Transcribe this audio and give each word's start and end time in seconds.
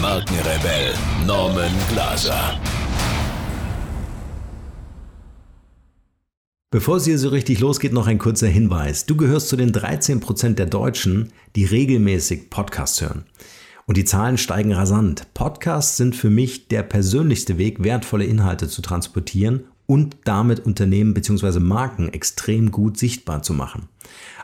Markenrebell 0.00 0.94
Norman 1.26 1.72
Glaser. 1.90 2.58
Bevor 6.70 6.96
es 6.96 7.04
hier 7.04 7.18
so 7.18 7.28
richtig 7.28 7.60
losgeht, 7.60 7.92
noch 7.92 8.06
ein 8.06 8.16
kurzer 8.16 8.46
Hinweis. 8.46 9.04
Du 9.04 9.14
gehörst 9.16 9.48
zu 9.48 9.56
den 9.56 9.72
13% 9.72 10.54
der 10.54 10.64
Deutschen, 10.64 11.32
die 11.54 11.66
regelmäßig 11.66 12.48
Podcasts 12.48 13.02
hören. 13.02 13.26
Und 13.86 13.98
die 13.98 14.06
Zahlen 14.06 14.38
steigen 14.38 14.72
rasant. 14.72 15.26
Podcasts 15.34 15.98
sind 15.98 16.16
für 16.16 16.30
mich 16.30 16.68
der 16.68 16.82
persönlichste 16.82 17.58
Weg, 17.58 17.82
wertvolle 17.84 18.24
Inhalte 18.24 18.68
zu 18.68 18.80
transportieren 18.80 19.64
und 19.86 20.16
damit 20.24 20.60
Unternehmen 20.60 21.12
bzw. 21.12 21.60
Marken 21.60 22.08
extrem 22.08 22.70
gut 22.70 22.96
sichtbar 22.96 23.42
zu 23.42 23.52
machen. 23.52 23.88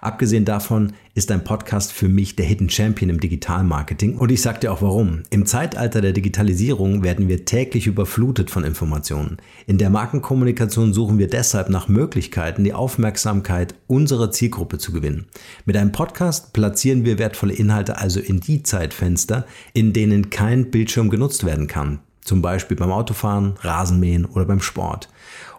Abgesehen 0.01 0.45
davon 0.45 0.93
ist 1.15 1.31
ein 1.31 1.45
Podcast 1.45 1.93
für 1.93 2.09
mich 2.09 2.37
der 2.37 2.45
Hidden 2.45 2.69
Champion 2.69 3.11
im 3.11 3.21
Digitalmarketing 3.21 4.19
und 4.19 4.31
ich 4.31 4.43
sage 4.43 4.61
dir 4.61 4.73
auch 4.73 4.83
warum. 4.83 5.23
Im 5.31 5.47
Zeitalter 5.47 6.01
der 6.01 6.13
Digitalisierung 6.13 7.03
werden 7.03 7.29
wir 7.29 7.45
täglich 7.45 7.87
überflutet 7.87 8.51
von 8.51 8.65
Informationen. 8.65 9.39
In 9.67 9.79
der 9.79 9.91
Markenkommunikation 9.91 10.93
suchen 10.93 11.19
wir 11.19 11.29
deshalb 11.29 11.71
nach 11.71 11.89
Möglichkeiten, 11.89 12.65
die 12.65 12.75
Aufmerksamkeit 12.75 13.75
unserer 13.87 14.31
Zielgruppe 14.31 14.79
zu 14.79 14.93
gewinnen. 14.93 15.27
Mit 15.65 15.77
einem 15.77 15.93
Podcast 15.93 16.53
platzieren 16.53 17.05
wir 17.05 17.19
wertvolle 17.19 17.55
Inhalte 17.55 17.99
also 17.99 18.21
in 18.21 18.41
die 18.41 18.63
Zeitfenster, 18.63 19.47
in 19.73 19.93
denen 19.93 20.31
kein 20.31 20.71
Bildschirm 20.71 21.09
genutzt 21.09 21.45
werden 21.45 21.67
kann. 21.67 22.01
Zum 22.27 22.43
Beispiel 22.43 22.77
beim 22.77 22.91
Autofahren, 22.91 23.55
Rasenmähen 23.61 24.25
oder 24.25 24.45
beim 24.45 24.61
Sport. 24.61 25.09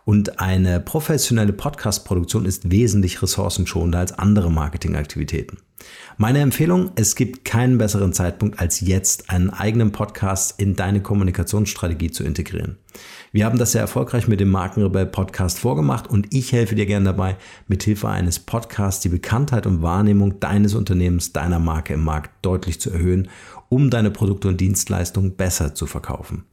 Und 0.08 0.40
eine 0.40 0.80
professionelle 0.80 1.52
Podcast-Produktion 1.52 2.46
ist 2.46 2.72
wesentlich 2.72 3.22
ressourcenschonender 3.22 4.00
als 4.00 4.18
andere 4.18 4.50
Marketingaktivitäten. 4.50 5.58
Meine 6.16 6.40
Empfehlung, 6.40 6.92
es 6.96 7.18
gibt 7.18 7.44
keinen 7.44 7.78
besseren 7.78 8.14
Zeitpunkt 8.14 8.58
als 8.58 8.80
jetzt, 8.80 9.30
einen 9.30 9.50
eigenen 9.50 9.92
Podcast 9.92 10.62
in 10.62 10.78
deine 10.78 11.02
Kommunikationsstrategie 11.02 12.10
zu 12.10 12.24
integrieren. 12.24 12.78
Wir 13.34 13.44
haben 13.44 13.58
das 13.58 13.74
sehr 13.74 13.82
erfolgreich 13.82 14.30
mit 14.30 14.40
dem 14.40 14.48
Markenrebell 14.48 15.08
Podcast 15.08 15.60
vorgemacht 15.60 16.10
und 16.10 16.34
ich 16.34 16.54
helfe 16.54 16.76
dir 16.76 16.86
gerne 16.86 17.08
dabei, 17.08 17.36
mit 17.68 17.84
Hilfe 17.84 18.08
eines 18.08 18.40
Podcasts 18.40 19.02
die 19.02 19.10
Bekanntheit 19.10 19.66
und 19.68 19.82
Wahrnehmung 19.82 20.40
deines 20.40 20.74
Unternehmens, 20.74 21.34
deiner 21.34 21.60
Marke 21.60 21.96
im 21.96 22.06
Markt 22.06 22.32
deutlich 22.44 22.80
zu 22.80 22.92
erhöhen, 22.92 23.28
um 23.68 23.90
deine 23.90 24.12
Produkte 24.12 24.48
und 24.48 24.62
Dienstleistungen 24.62 25.36
besser 25.36 25.76
zu 25.76 25.86
verkaufen. 25.86 26.46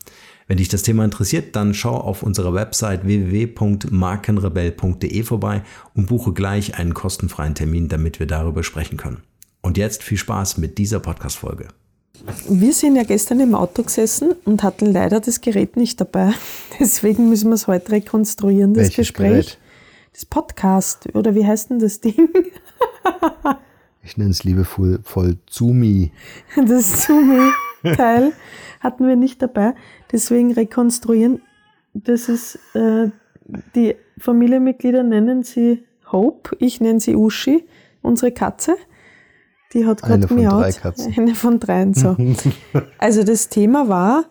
Wenn 0.46 0.58
dich 0.58 0.68
das 0.68 0.82
Thema 0.82 1.04
interessiert, 1.04 1.56
dann 1.56 1.72
schau 1.72 1.96
auf 1.96 2.22
unserer 2.22 2.52
Website 2.52 3.06
www.markenrebell.de 3.06 5.22
vorbei 5.22 5.62
und 5.94 6.06
buche 6.06 6.34
gleich 6.34 6.78
einen 6.78 6.92
kostenfreien 6.92 7.54
Termin, 7.54 7.88
damit 7.88 8.20
wir 8.20 8.26
darüber 8.26 8.62
sprechen 8.62 8.98
können. 8.98 9.22
Und 9.62 9.78
jetzt 9.78 10.02
viel 10.02 10.18
Spaß 10.18 10.58
mit 10.58 10.76
dieser 10.76 11.00
Podcast-Folge. 11.00 11.68
Wir 12.48 12.72
sind 12.72 12.96
ja 12.96 13.02
gestern 13.02 13.40
im 13.40 13.54
Auto 13.54 13.82
gesessen 13.82 14.34
und 14.44 14.62
hatten 14.62 14.92
leider 14.92 15.20
das 15.20 15.40
Gerät 15.40 15.76
nicht 15.76 16.00
dabei. 16.00 16.32
Deswegen 16.78 17.30
müssen 17.30 17.48
wir 17.48 17.54
es 17.54 17.66
heute 17.66 17.92
rekonstruieren, 17.92 18.74
das 18.74 18.84
Welches 18.84 18.96
Gespräch. 18.96 19.30
Gerät? 19.30 19.58
Das 20.12 20.26
Podcast, 20.26 21.08
oder 21.14 21.34
wie 21.34 21.46
heißt 21.46 21.70
denn 21.70 21.78
das 21.80 22.00
Ding? 22.00 22.14
Ich 24.02 24.16
nenne 24.16 24.30
es 24.30 24.44
liebevoll 24.44 25.00
voll 25.02 25.38
Zumi. 25.46 26.12
Das 26.68 27.06
Zoom-Teil 27.06 28.32
hatten 28.84 29.08
wir 29.08 29.16
nicht 29.16 29.42
dabei. 29.42 29.74
Deswegen 30.12 30.52
rekonstruieren. 30.52 31.42
Das 31.94 32.28
ist, 32.28 32.58
äh, 32.74 33.08
die 33.74 33.96
Familienmitglieder 34.18 35.02
nennen 35.02 35.42
sie 35.42 35.84
Hope, 36.12 36.56
ich 36.60 36.80
nenne 36.80 37.00
sie 37.00 37.16
Uschi, 37.16 37.64
unsere 38.02 38.30
Katze. 38.30 38.76
Die 39.72 39.86
hat 39.86 40.04
Eine 40.04 40.20
gerade 40.20 40.28
von 40.28 40.36
drei 40.36 40.42
miaut. 40.42 40.80
Katzen. 40.80 41.14
Eine 41.16 41.34
von 41.34 41.58
dreien, 41.58 41.94
so. 41.94 42.16
also 42.98 43.24
das 43.24 43.48
Thema 43.48 43.88
war, 43.88 44.26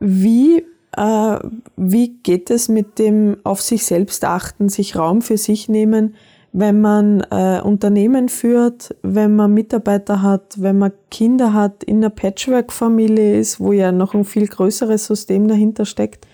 wie, 0.00 0.64
äh, 0.96 1.38
wie 1.76 2.08
geht 2.22 2.50
es 2.50 2.68
mit 2.68 2.98
dem 2.98 3.36
auf 3.44 3.60
sich 3.60 3.84
selbst 3.84 4.24
achten, 4.24 4.68
sich 4.68 4.96
Raum 4.96 5.22
für 5.22 5.36
sich 5.36 5.68
nehmen, 5.68 6.16
wenn 6.52 6.82
man 6.82 7.22
äh, 7.30 7.60
Unternehmen 7.62 8.28
führt, 8.28 8.94
wenn 9.02 9.34
man 9.34 9.54
Mitarbeiter 9.54 10.20
hat, 10.20 10.60
wenn 10.60 10.78
man 10.78 10.92
Kinder 11.10 11.54
hat, 11.54 11.82
in 11.82 11.98
einer 11.98 12.10
Patchwork-Familie 12.10 13.38
ist, 13.38 13.58
wo 13.58 13.72
ja 13.72 13.90
noch 13.90 14.14
ein 14.14 14.24
viel 14.24 14.46
größeres 14.46 15.06
System 15.06 15.48
dahinter 15.48 15.86
steckt. 15.86 16.26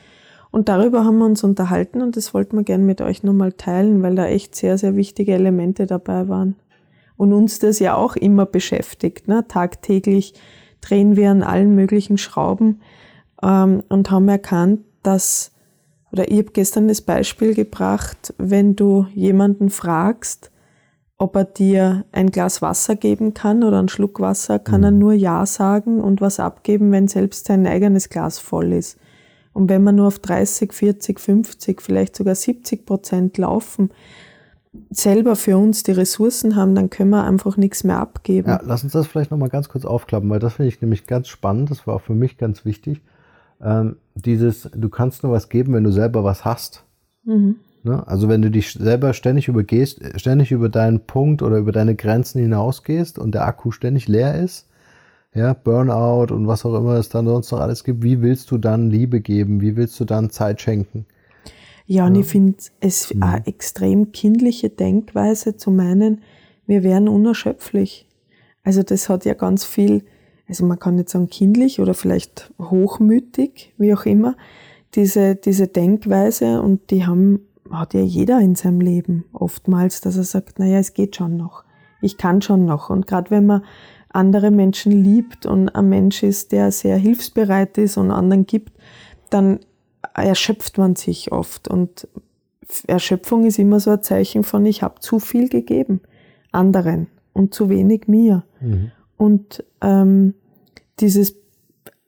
Und 0.51 0.69
darüber 0.69 1.05
haben 1.05 1.19
wir 1.19 1.27
uns 1.27 1.45
unterhalten 1.45 2.03
und 2.03 2.17
das 2.17 2.35
wollten 2.35 2.57
wir 2.57 2.65
gerne 2.65 2.83
mit 2.83 3.01
euch 3.01 3.23
nochmal 3.23 3.53
teilen, 3.53 4.03
weil 4.03 4.17
da 4.17 4.27
echt 4.27 4.57
sehr, 4.57 4.77
sehr 4.77 4.97
wichtige 4.97 5.35
Elemente 5.35 5.87
dabei 5.87 6.29
waren. 6.29 6.57
Und 7.17 7.33
uns 7.33 7.59
das 7.59 7.79
ja 7.79 7.95
auch 7.95 8.17
immer 8.17 8.47
beschäftigt. 8.47 9.29
Ne? 9.29 9.45
Tagtäglich 9.47 10.35
drehen 10.81 11.17
wir 11.17 11.31
an 11.31 11.43
allen 11.43 11.75
möglichen 11.75 12.19
Schrauben 12.19 12.81
ähm, 13.43 13.83
und 13.89 14.11
haben 14.11 14.29
erkannt, 14.29 14.81
dass, 15.03 15.53
oder 16.13 16.31
ich 16.31 16.39
habe 16.39 16.51
gestern 16.53 16.89
das 16.89 17.03
Beispiel 17.03 17.55
gebracht, 17.55 18.35
wenn 18.39 18.77
du 18.77 19.07
jemanden 19.15 19.71
fragst, 19.71 20.51
ob 21.19 21.35
er 21.35 21.45
dir 21.45 22.05
ein 22.13 22.31
Glas 22.31 22.63
Wasser 22.63 22.95
geben 22.95 23.35
kann 23.35 23.65
oder 23.65 23.81
einen 23.81 23.89
Schluck 23.89 24.21
Wasser, 24.21 24.59
kann 24.61 24.85
er 24.85 24.93
nur 24.93 25.13
Ja 25.13 25.45
sagen 25.47 26.01
und 26.01 26.21
was 26.21 26.39
abgeben, 26.39 26.93
wenn 26.93 27.09
selbst 27.09 27.47
sein 27.47 27.67
eigenes 27.67 28.09
Glas 28.09 28.39
voll 28.39 28.73
ist. 28.73 28.99
Und 29.53 29.69
wenn 29.69 29.83
wir 29.83 29.91
nur 29.91 30.07
auf 30.07 30.21
30, 30.21 30.73
40, 30.73 31.19
50, 31.19 31.83
vielleicht 31.83 32.15
sogar 32.15 32.37
70 32.37 32.87
Prozent 32.87 33.37
laufen, 33.37 33.91
selber 34.91 35.35
für 35.35 35.57
uns 35.57 35.83
die 35.83 35.91
Ressourcen 35.91 36.55
haben, 36.55 36.77
dann 36.77 36.91
können 36.91 37.11
wir 37.11 37.25
einfach 37.25 37.57
nichts 37.57 37.83
mehr 37.83 37.99
abgeben. 37.99 38.49
Ja, 38.49 38.61
lass 38.63 38.85
uns 38.85 38.93
das 38.93 39.09
vielleicht 39.09 39.33
nochmal 39.33 39.49
ganz 39.49 39.69
kurz 39.69 39.85
aufklappen, 39.85 40.31
weil 40.31 40.39
das 40.39 40.55
finde 40.55 40.69
ich 40.69 40.81
nämlich 40.81 41.07
ganz 41.07 41.27
spannend. 41.27 41.71
Das 41.73 41.87
war 41.87 41.97
auch 41.97 42.03
für 42.03 42.15
mich 42.15 42.39
ganz 42.39 42.65
wichtig. 42.65 43.03
Ähm, 43.61 43.97
dieses, 44.25 44.71
du 44.75 44.89
kannst 44.89 45.23
nur 45.23 45.33
was 45.33 45.49
geben, 45.49 45.75
wenn 45.75 45.85
du 45.85 45.93
selber 45.93 46.25
was 46.25 46.45
hast. 46.45 46.85
Mhm. 47.25 47.57
Ne? 47.83 48.07
Also 48.07 48.29
wenn 48.29 48.43
du 48.43 48.51
dich 48.51 48.73
selber 48.73 49.15
ständig 49.15 49.49
übergehst, 49.49 50.01
ständig 50.17 50.51
über 50.53 50.69
deinen 50.69 51.01
Punkt 51.01 51.43
oder 51.43 51.59
über 51.59 51.73
deine 51.73 51.95
Grenzen 51.95 52.41
hinausgehst 52.41 53.19
und 53.19 53.35
der 53.35 53.47
Akku 53.47 53.71
ständig 53.71 54.09
leer 54.09 54.35
ist, 54.35 54.67
ja, 55.35 55.53
Burnout 55.53 56.35
und 56.35 56.47
was 56.47 56.65
auch 56.65 56.75
immer 56.75 56.95
es 56.95 57.11
dann 57.11 57.27
sonst 57.27 57.53
noch 57.53 57.61
alles 57.61 57.85
gibt, 57.85 58.03
wie 58.03 58.23
willst 58.23 58.51
du 58.51 58.59
dann 58.59 58.91
Liebe 58.91 59.21
geben? 59.21 59.61
Wie 59.61 59.77
willst 59.77 59.99
du 60.01 60.05
dann 60.05 60.31
Zeit 60.31 60.61
schenken? 60.61 61.07
Ja, 61.87 62.07
und 62.07 62.17
ich 62.17 62.27
finde 62.27 62.59
es 62.81 63.15
eine 63.19 63.47
extrem 63.47 64.13
kindliche 64.13 64.69
Denkweise 64.69 65.57
zu 65.57 65.71
meinen, 65.71 66.23
wir 66.67 66.83
wären 66.83 67.09
unerschöpflich. 67.09 68.07
Also 68.63 68.83
das 68.83 69.09
hat 69.09 69.25
ja 69.25 69.33
ganz 69.33 69.65
viel, 69.65 70.03
also 70.49 70.65
man 70.65 70.79
kann 70.79 70.95
nicht 70.95 71.11
sagen 71.11 71.29
kindlich 71.29 71.81
oder 71.81 71.95
vielleicht 71.95 72.53
hochmütig, 72.59 73.75
wie 73.77 73.95
auch 73.95 74.07
immer, 74.07 74.37
diese, 74.95 75.37
diese 75.37 75.69
Denkweise 75.69 76.63
und 76.63 76.91
die 76.91 77.07
haben, 77.07 77.41
hat 77.71 77.95
ja 77.95 78.01
jeder 78.01 78.41
in 78.41 78.55
seinem 78.55 78.81
Leben 78.81 79.25
oftmals, 79.33 80.01
dass 80.01 80.17
er 80.17 80.25
sagt, 80.25 80.59
naja, 80.59 80.79
es 80.79 80.95
geht 80.95 81.17
schon 81.17 81.37
noch. 81.37 81.65
Ich 82.01 82.17
kann 82.17 82.41
schon 82.41 82.65
noch. 82.65 82.91
Und 82.91 83.07
gerade 83.07 83.31
wenn 83.31 83.45
man 83.45 83.65
andere 84.11 84.51
Menschen 84.51 84.93
liebt 84.93 85.45
und 85.45 85.69
ein 85.69 85.89
Mensch 85.89 86.23
ist, 86.23 86.53
der 86.53 86.73
sehr 86.73 86.97
hilfsbereit 86.97 87.77
ist 87.77 87.99
und 87.99 88.11
anderen 88.11 88.47
gibt, 88.47 88.73
dann 89.29 89.61
erschöpft 90.15 90.79
man 90.79 90.97
sich 90.97 91.33
oft. 91.33 91.69
Und 91.69 92.09
Erschöpfung 92.87 93.45
ist 93.45 93.59
immer 93.59 93.81
so 93.81 93.91
ein 93.91 94.03
Zeichen 94.03 94.45
von, 94.45 94.65
ich 94.65 94.83
habe 94.83 95.01
zu 95.01 95.19
viel 95.19 95.49
gegeben 95.49 96.01
anderen 96.53 97.09
und 97.35 97.53
zu 97.53 97.69
wenig 97.69 98.09
mir. 98.09 98.45
Und 99.19 99.65
ähm, 99.83 100.33
dieses 101.01 101.37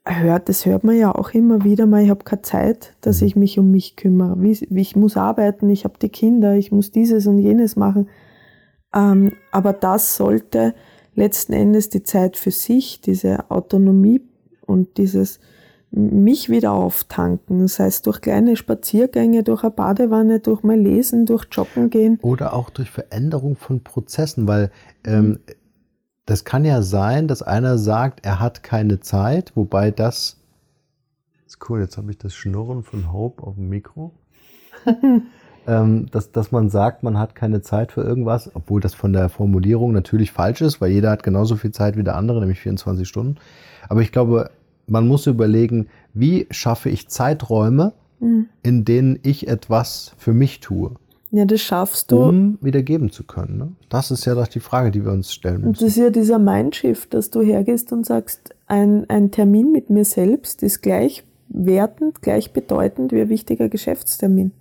hört, 0.06 0.48
das 0.48 0.64
hört 0.64 0.84
man 0.84 0.96
ja 0.96 1.14
auch 1.14 1.30
immer 1.30 1.62
wieder 1.62 1.86
mal, 1.86 2.02
ich 2.02 2.10
habe 2.10 2.24
keine 2.24 2.42
Zeit, 2.42 2.94
dass 3.02 3.20
ich 3.20 3.36
mich 3.36 3.58
um 3.58 3.70
mich 3.70 3.96
kümmere. 3.96 4.36
Ich 4.46 4.96
muss 4.96 5.16
arbeiten, 5.16 5.68
ich 5.68 5.84
habe 5.84 5.98
die 6.00 6.08
Kinder, 6.08 6.54
ich 6.54 6.72
muss 6.72 6.90
dieses 6.90 7.26
und 7.26 7.38
jenes 7.38 7.76
machen. 7.76 8.08
Ähm, 8.94 9.32
aber 9.52 9.72
das 9.72 10.16
sollte 10.16 10.74
letzten 11.14 11.52
Endes 11.52 11.90
die 11.90 12.02
Zeit 12.02 12.36
für 12.36 12.50
sich, 12.50 13.00
diese 13.00 13.50
Autonomie 13.50 14.22
und 14.66 14.96
dieses 14.96 15.40
mich 15.92 16.48
wieder 16.48 16.72
auftanken, 16.72 17.62
das 17.62 17.80
heißt 17.80 18.06
durch 18.06 18.20
kleine 18.20 18.54
Spaziergänge, 18.54 19.42
durch 19.42 19.64
eine 19.64 19.72
Badewanne, 19.72 20.38
durch 20.38 20.62
mal 20.62 20.78
Lesen, 20.78 21.26
durch 21.26 21.46
Joggen 21.50 21.90
gehen. 21.90 22.18
Oder 22.22 22.54
auch 22.54 22.70
durch 22.70 22.90
Veränderung 22.90 23.56
von 23.56 23.82
Prozessen, 23.82 24.46
weil 24.46 24.70
ähm, 25.04 25.40
das 26.30 26.44
kann 26.44 26.64
ja 26.64 26.80
sein, 26.80 27.26
dass 27.26 27.42
einer 27.42 27.76
sagt, 27.76 28.24
er 28.24 28.38
hat 28.38 28.62
keine 28.62 29.00
Zeit, 29.00 29.50
wobei 29.56 29.90
das 29.90 30.36
ist 31.44 31.68
cool, 31.68 31.80
jetzt 31.80 31.96
habe 31.96 32.12
ich 32.12 32.18
das 32.18 32.34
Schnurren 32.34 32.84
von 32.84 33.12
Hope 33.12 33.42
auf 33.42 33.56
dem 33.56 33.68
Mikro. 33.68 34.12
ähm, 35.66 36.06
dass, 36.12 36.30
dass 36.30 36.52
man 36.52 36.70
sagt, 36.70 37.02
man 37.02 37.18
hat 37.18 37.34
keine 37.34 37.62
Zeit 37.62 37.90
für 37.90 38.02
irgendwas, 38.02 38.48
obwohl 38.54 38.80
das 38.80 38.94
von 38.94 39.12
der 39.12 39.28
Formulierung 39.28 39.90
natürlich 39.90 40.30
falsch 40.30 40.60
ist, 40.60 40.80
weil 40.80 40.92
jeder 40.92 41.10
hat 41.10 41.24
genauso 41.24 41.56
viel 41.56 41.72
Zeit 41.72 41.96
wie 41.96 42.04
der 42.04 42.14
andere, 42.14 42.38
nämlich 42.38 42.60
24 42.60 43.08
Stunden. 43.08 43.38
Aber 43.88 44.00
ich 44.00 44.12
glaube, 44.12 44.52
man 44.86 45.08
muss 45.08 45.26
überlegen, 45.26 45.88
wie 46.14 46.46
schaffe 46.52 46.90
ich 46.90 47.08
Zeiträume, 47.08 47.92
mhm. 48.20 48.46
in 48.62 48.84
denen 48.84 49.18
ich 49.24 49.48
etwas 49.48 50.14
für 50.16 50.32
mich 50.32 50.60
tue. 50.60 50.94
Ja, 51.32 51.44
das 51.44 51.60
schaffst 51.60 52.10
du. 52.10 52.18
Um 52.18 52.58
wieder 52.60 52.82
geben 52.82 53.10
zu 53.10 53.24
können. 53.24 53.58
Ne? 53.58 53.72
Das 53.88 54.10
ist 54.10 54.24
ja 54.24 54.34
doch 54.34 54.48
die 54.48 54.60
Frage, 54.60 54.90
die 54.90 55.04
wir 55.04 55.12
uns 55.12 55.32
stellen 55.32 55.60
müssen. 55.60 55.68
Und 55.68 55.76
das 55.76 55.88
ist 55.88 55.96
ja 55.96 56.10
dieser 56.10 56.38
Mindshift, 56.38 57.14
dass 57.14 57.30
du 57.30 57.40
hergehst 57.40 57.92
und 57.92 58.04
sagst, 58.04 58.54
ein, 58.66 59.08
ein 59.08 59.30
Termin 59.30 59.70
mit 59.70 59.90
mir 59.90 60.04
selbst 60.04 60.62
ist 60.62 60.82
gleichwertend, 60.82 62.20
gleichbedeutend 62.22 63.12
wie 63.12 63.20
ein 63.20 63.28
wichtiger 63.28 63.68
Geschäftstermin. 63.68 64.52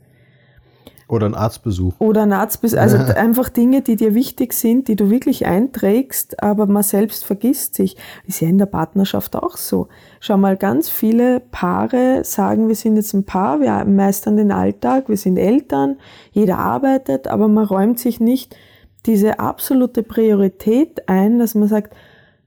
Oder 1.10 1.26
ein 1.26 1.34
Arztbesuch. 1.34 1.96
Oder 1.98 2.22
ein 2.22 2.34
Arztbesuch. 2.34 2.78
Also 2.78 2.98
einfach 2.98 3.50
Dinge, 3.50 3.82
die 3.82 3.96
dir 3.96 4.14
wichtig 4.14 4.54
sind, 4.54 4.88
die 4.88 4.96
du 4.96 5.10
wirklich 5.10 5.48
einträgst, 5.48 6.44
aber 6.44 6.68
man 6.68 6.84
selbst 6.84 7.26
vergisst 7.26 7.74
sich. 7.74 7.98
Ist 8.28 8.42
ja 8.42 8.48
in 8.48 8.60
der 8.60 8.68
Partnerschaft 8.68 9.36
auch 9.36 9.58
so. 9.58 9.88
Schau 10.20 10.38
mal, 10.38 10.56
ganz 10.56 10.88
viele 10.88 11.40
Paare 11.40 12.24
sagen, 12.24 12.68
wir 12.68 12.76
sind 12.76 12.96
jetzt 12.96 13.14
ein 13.14 13.26
Paar, 13.26 13.60
wir 13.60 13.84
meistern 13.86 14.38
den 14.38 14.52
Alltag, 14.52 15.10
wir 15.10 15.18
sind 15.18 15.38
Eltern, 15.38 15.98
jeder 16.32 16.60
arbeitet, 16.60 17.28
aber 17.28 17.48
man 17.48 17.66
räumt 17.66 17.98
sich 17.98 18.20
nicht 18.20 18.56
diese 19.08 19.40
absolute 19.40 20.04
Priorität 20.04 21.10
ein, 21.10 21.40
dass 21.40 21.56
man 21.56 21.68
sagt, 21.68 21.96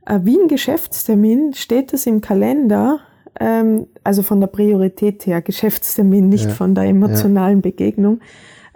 äh, 0.06 0.20
wie 0.22 0.38
ein 0.38 0.46
Geschäftstermin 0.46 1.54
steht 1.54 1.92
das 1.92 2.06
im 2.06 2.20
Kalender, 2.20 3.00
ähm, 3.40 3.88
also 4.04 4.22
von 4.22 4.38
der 4.38 4.46
Priorität 4.46 5.26
her, 5.26 5.42
Geschäftstermin, 5.42 6.28
nicht 6.28 6.46
ja. 6.46 6.50
von 6.50 6.76
der 6.76 6.84
emotionalen 6.84 7.58
ja. 7.58 7.62
Begegnung. 7.62 8.20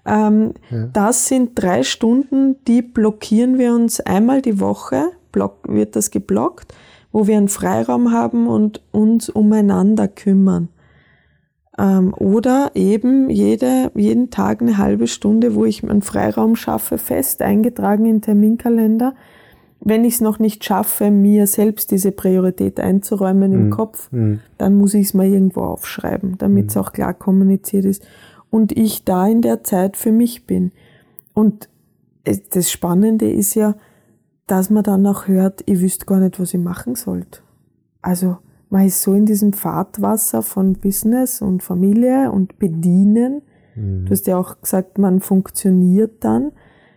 Ähm, 0.06 0.54
ja. 0.70 0.88
Das 0.92 1.26
sind 1.26 1.50
drei 1.54 1.82
Stunden, 1.82 2.56
die 2.66 2.82
blockieren 2.82 3.58
wir 3.58 3.74
uns 3.74 4.00
einmal 4.00 4.40
die 4.40 4.60
Woche, 4.60 5.10
block, 5.32 5.58
wird 5.68 5.96
das 5.96 6.10
geblockt, 6.10 6.74
wo 7.12 7.26
wir 7.26 7.36
einen 7.36 7.48
Freiraum 7.48 8.12
haben 8.12 8.46
und 8.46 8.82
uns 8.92 9.28
umeinander 9.28 10.06
kümmern. 10.06 10.68
Ähm, 11.78 12.14
oder 12.14 12.70
eben 12.74 13.28
jede, 13.28 13.90
jeden 13.94 14.30
Tag 14.30 14.62
eine 14.62 14.78
halbe 14.78 15.06
Stunde, 15.06 15.54
wo 15.54 15.64
ich 15.64 15.82
einen 15.82 16.02
Freiraum 16.02 16.56
schaffe, 16.56 16.98
fest 16.98 17.42
eingetragen 17.42 18.06
im 18.06 18.22
Terminkalender, 18.22 19.14
wenn 19.80 20.04
ich 20.04 20.14
es 20.14 20.20
noch 20.20 20.38
nicht 20.38 20.64
schaffe, 20.64 21.10
mir 21.10 21.46
selbst 21.46 21.90
diese 21.90 22.12
Priorität 22.12 22.80
einzuräumen 22.80 23.52
im 23.52 23.66
mhm. 23.66 23.70
Kopf, 23.70 24.10
mhm. 24.10 24.40
dann 24.58 24.74
muss 24.74 24.94
ich 24.94 25.08
es 25.08 25.14
mal 25.14 25.26
irgendwo 25.26 25.62
aufschreiben, 25.62 26.38
damit 26.38 26.70
es 26.70 26.74
mhm. 26.76 26.80
auch 26.80 26.92
klar 26.92 27.14
kommuniziert 27.14 27.84
ist. 27.84 28.04
Und 28.50 28.72
ich 28.72 29.04
da 29.04 29.26
in 29.26 29.42
der 29.42 29.64
Zeit 29.64 29.96
für 29.96 30.12
mich 30.12 30.46
bin. 30.46 30.72
Und 31.34 31.68
das 32.24 32.70
Spannende 32.70 33.30
ist 33.30 33.54
ja, 33.54 33.76
dass 34.46 34.70
man 34.70 34.84
dann 34.84 35.06
auch 35.06 35.28
hört, 35.28 35.62
ihr 35.66 35.80
wisst 35.80 36.06
gar 36.06 36.20
nicht, 36.20 36.38
was 36.40 36.54
ihr 36.54 36.60
machen 36.60 36.94
sollt. 36.94 37.42
Also 38.02 38.38
man 38.70 38.86
ist 38.86 39.02
so 39.02 39.14
in 39.14 39.26
diesem 39.26 39.52
Fahrtwasser 39.52 40.42
von 40.42 40.74
Business 40.74 41.42
und 41.42 41.62
Familie 41.62 42.30
und 42.30 42.58
Bedienen. 42.58 43.42
Mhm. 43.74 44.06
Du 44.06 44.10
hast 44.10 44.26
ja 44.26 44.38
auch 44.38 44.60
gesagt, 44.60 44.98
man 44.98 45.20
funktioniert 45.20 46.24
dann 46.24 46.52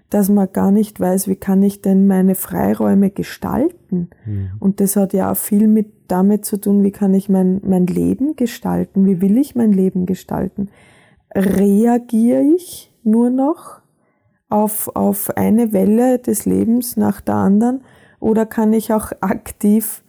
dass 0.10 0.30
man 0.30 0.52
gar 0.52 0.72
nicht 0.72 1.00
weiß, 1.00 1.28
wie 1.28 1.36
kann 1.36 1.62
ich 1.62 1.82
denn 1.82 2.08
meine 2.08 2.36
Freiräume 2.36 3.12
gestalten. 3.12 4.10
Mhm. 4.26 4.52
Und 4.60 4.80
das 4.80 4.96
hat 4.96 5.14
ja 5.14 5.32
auch 5.32 5.38
viel 5.38 5.68
mit 5.68 5.88
damit 6.08 6.46
zu 6.46 6.60
tun, 6.60 6.84
wie 6.84 6.92
kann 6.92 7.14
ich 7.14 7.30
mein, 7.30 7.62
mein 7.64 7.86
Leben 7.86 8.36
gestalten, 8.36 9.06
wie 9.06 9.22
will 9.22 9.38
ich 9.38 9.56
mein 9.56 9.72
Leben 9.72 10.08
gestalten. 10.08 10.70
Reagiere 11.34 12.42
ich 12.56 12.94
nur 13.04 13.30
noch 13.30 13.82
auf, 14.50 14.96
auf 14.96 15.36
eine 15.38 15.74
Welle 15.74 16.20
des 16.20 16.46
Lebens 16.46 16.98
nach 16.98 17.22
der 17.22 17.36
anderen 17.36 17.84
oder 18.20 18.46
kann 18.46 18.74
ich 18.74 18.94
auch 18.94 19.12
aktiv 19.22 20.04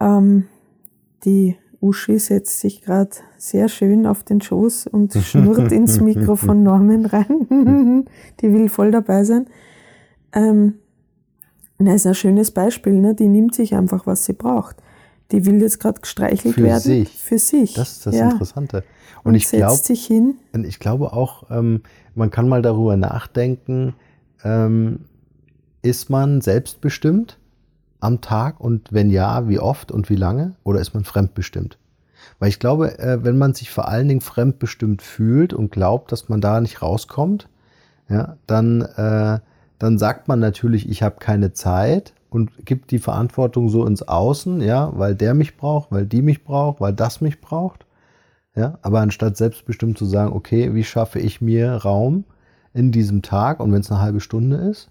ähm, 0.00 0.46
die 1.24 1.56
Uschi 1.80 2.18
setzt 2.18 2.60
sich 2.60 2.82
gerade 2.82 3.10
sehr 3.36 3.68
schön 3.68 4.06
auf 4.06 4.24
den 4.24 4.40
Schoß 4.40 4.86
und 4.88 5.12
schnurrt 5.22 5.72
ins 5.72 6.00
Mikro 6.00 6.36
von 6.36 6.62
Norman 6.62 7.06
rein. 7.06 8.04
die 8.40 8.52
will 8.52 8.68
voll 8.68 8.90
dabei 8.90 9.24
sein. 9.24 9.46
Ähm, 10.32 10.74
das 11.78 11.96
ist 11.96 12.06
ein 12.06 12.14
schönes 12.14 12.50
Beispiel. 12.50 12.94
Ne? 12.94 13.14
Die 13.14 13.28
nimmt 13.28 13.54
sich 13.54 13.74
einfach, 13.74 14.06
was 14.06 14.24
sie 14.24 14.32
braucht. 14.32 14.76
Die 15.32 15.44
will 15.44 15.60
jetzt 15.60 15.80
gerade 15.80 16.00
gestreichelt 16.00 16.54
für 16.54 16.62
werden. 16.62 16.80
Sich. 16.80 17.08
Für 17.10 17.38
sich. 17.38 17.74
Das 17.74 17.92
ist 17.92 18.06
das 18.06 18.14
ja. 18.14 18.30
Interessante. 18.30 18.84
Und, 19.24 19.30
und 19.30 19.34
ich 19.34 19.48
hin. 20.06 20.36
Ich 20.64 20.78
glaube 20.78 21.12
auch, 21.12 21.50
ähm, 21.50 21.82
man 22.14 22.30
kann 22.30 22.48
mal 22.48 22.62
darüber 22.62 22.96
nachdenken, 22.96 23.94
ähm, 24.44 25.00
ist 25.82 26.10
man 26.10 26.40
selbstbestimmt? 26.40 27.38
am 28.00 28.20
Tag 28.20 28.60
und 28.60 28.92
wenn 28.92 29.10
ja, 29.10 29.48
wie 29.48 29.58
oft 29.58 29.92
und 29.92 30.08
wie 30.10 30.16
lange? 30.16 30.54
Oder 30.64 30.80
ist 30.80 30.94
man 30.94 31.04
fremdbestimmt? 31.04 31.78
Weil 32.38 32.48
ich 32.48 32.58
glaube, 32.58 32.98
äh, 32.98 33.24
wenn 33.24 33.38
man 33.38 33.54
sich 33.54 33.70
vor 33.70 33.88
allen 33.88 34.08
Dingen 34.08 34.20
fremdbestimmt 34.20 35.02
fühlt 35.02 35.52
und 35.52 35.70
glaubt, 35.70 36.12
dass 36.12 36.28
man 36.28 36.40
da 36.40 36.60
nicht 36.60 36.82
rauskommt, 36.82 37.48
ja, 38.08 38.36
dann, 38.46 38.82
äh, 38.82 39.40
dann 39.78 39.98
sagt 39.98 40.28
man 40.28 40.38
natürlich, 40.38 40.88
ich 40.88 41.02
habe 41.02 41.16
keine 41.18 41.52
Zeit 41.52 42.14
und 42.36 42.66
gibt 42.66 42.90
die 42.90 42.98
Verantwortung 42.98 43.70
so 43.70 43.86
ins 43.86 44.02
Außen, 44.02 44.60
ja, 44.60 44.92
weil 44.94 45.14
der 45.14 45.32
mich 45.32 45.56
braucht, 45.56 45.90
weil 45.90 46.04
die 46.04 46.20
mich 46.20 46.44
braucht, 46.44 46.82
weil 46.82 46.92
das 46.92 47.22
mich 47.22 47.40
braucht. 47.40 47.86
Ja, 48.54 48.78
aber 48.82 49.00
anstatt 49.00 49.38
selbstbestimmt 49.38 49.96
zu 49.96 50.04
sagen, 50.04 50.32
okay, 50.32 50.74
wie 50.74 50.84
schaffe 50.84 51.18
ich 51.18 51.40
mir 51.40 51.72
Raum 51.72 52.24
in 52.74 52.92
diesem 52.92 53.22
Tag 53.22 53.58
und 53.60 53.72
wenn 53.72 53.80
es 53.80 53.90
eine 53.90 54.00
halbe 54.02 54.20
Stunde 54.20 54.56
ist, 54.56 54.90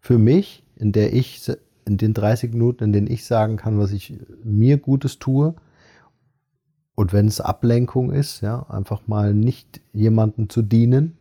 für 0.00 0.16
mich, 0.16 0.64
in 0.76 0.92
der 0.92 1.12
ich 1.12 1.50
in 1.84 1.98
den 1.98 2.14
30 2.14 2.52
Minuten, 2.52 2.84
in 2.84 2.92
denen 2.92 3.10
ich 3.10 3.26
sagen 3.26 3.58
kann, 3.58 3.78
was 3.78 3.92
ich 3.92 4.18
mir 4.42 4.78
Gutes 4.78 5.18
tue. 5.18 5.54
Und 6.94 7.12
wenn 7.12 7.26
es 7.26 7.40
Ablenkung 7.40 8.10
ist, 8.10 8.40
ja, 8.40 8.66
einfach 8.70 9.06
mal 9.06 9.34
nicht 9.34 9.82
jemandem 9.92 10.48
zu 10.48 10.62
dienen, 10.62 11.18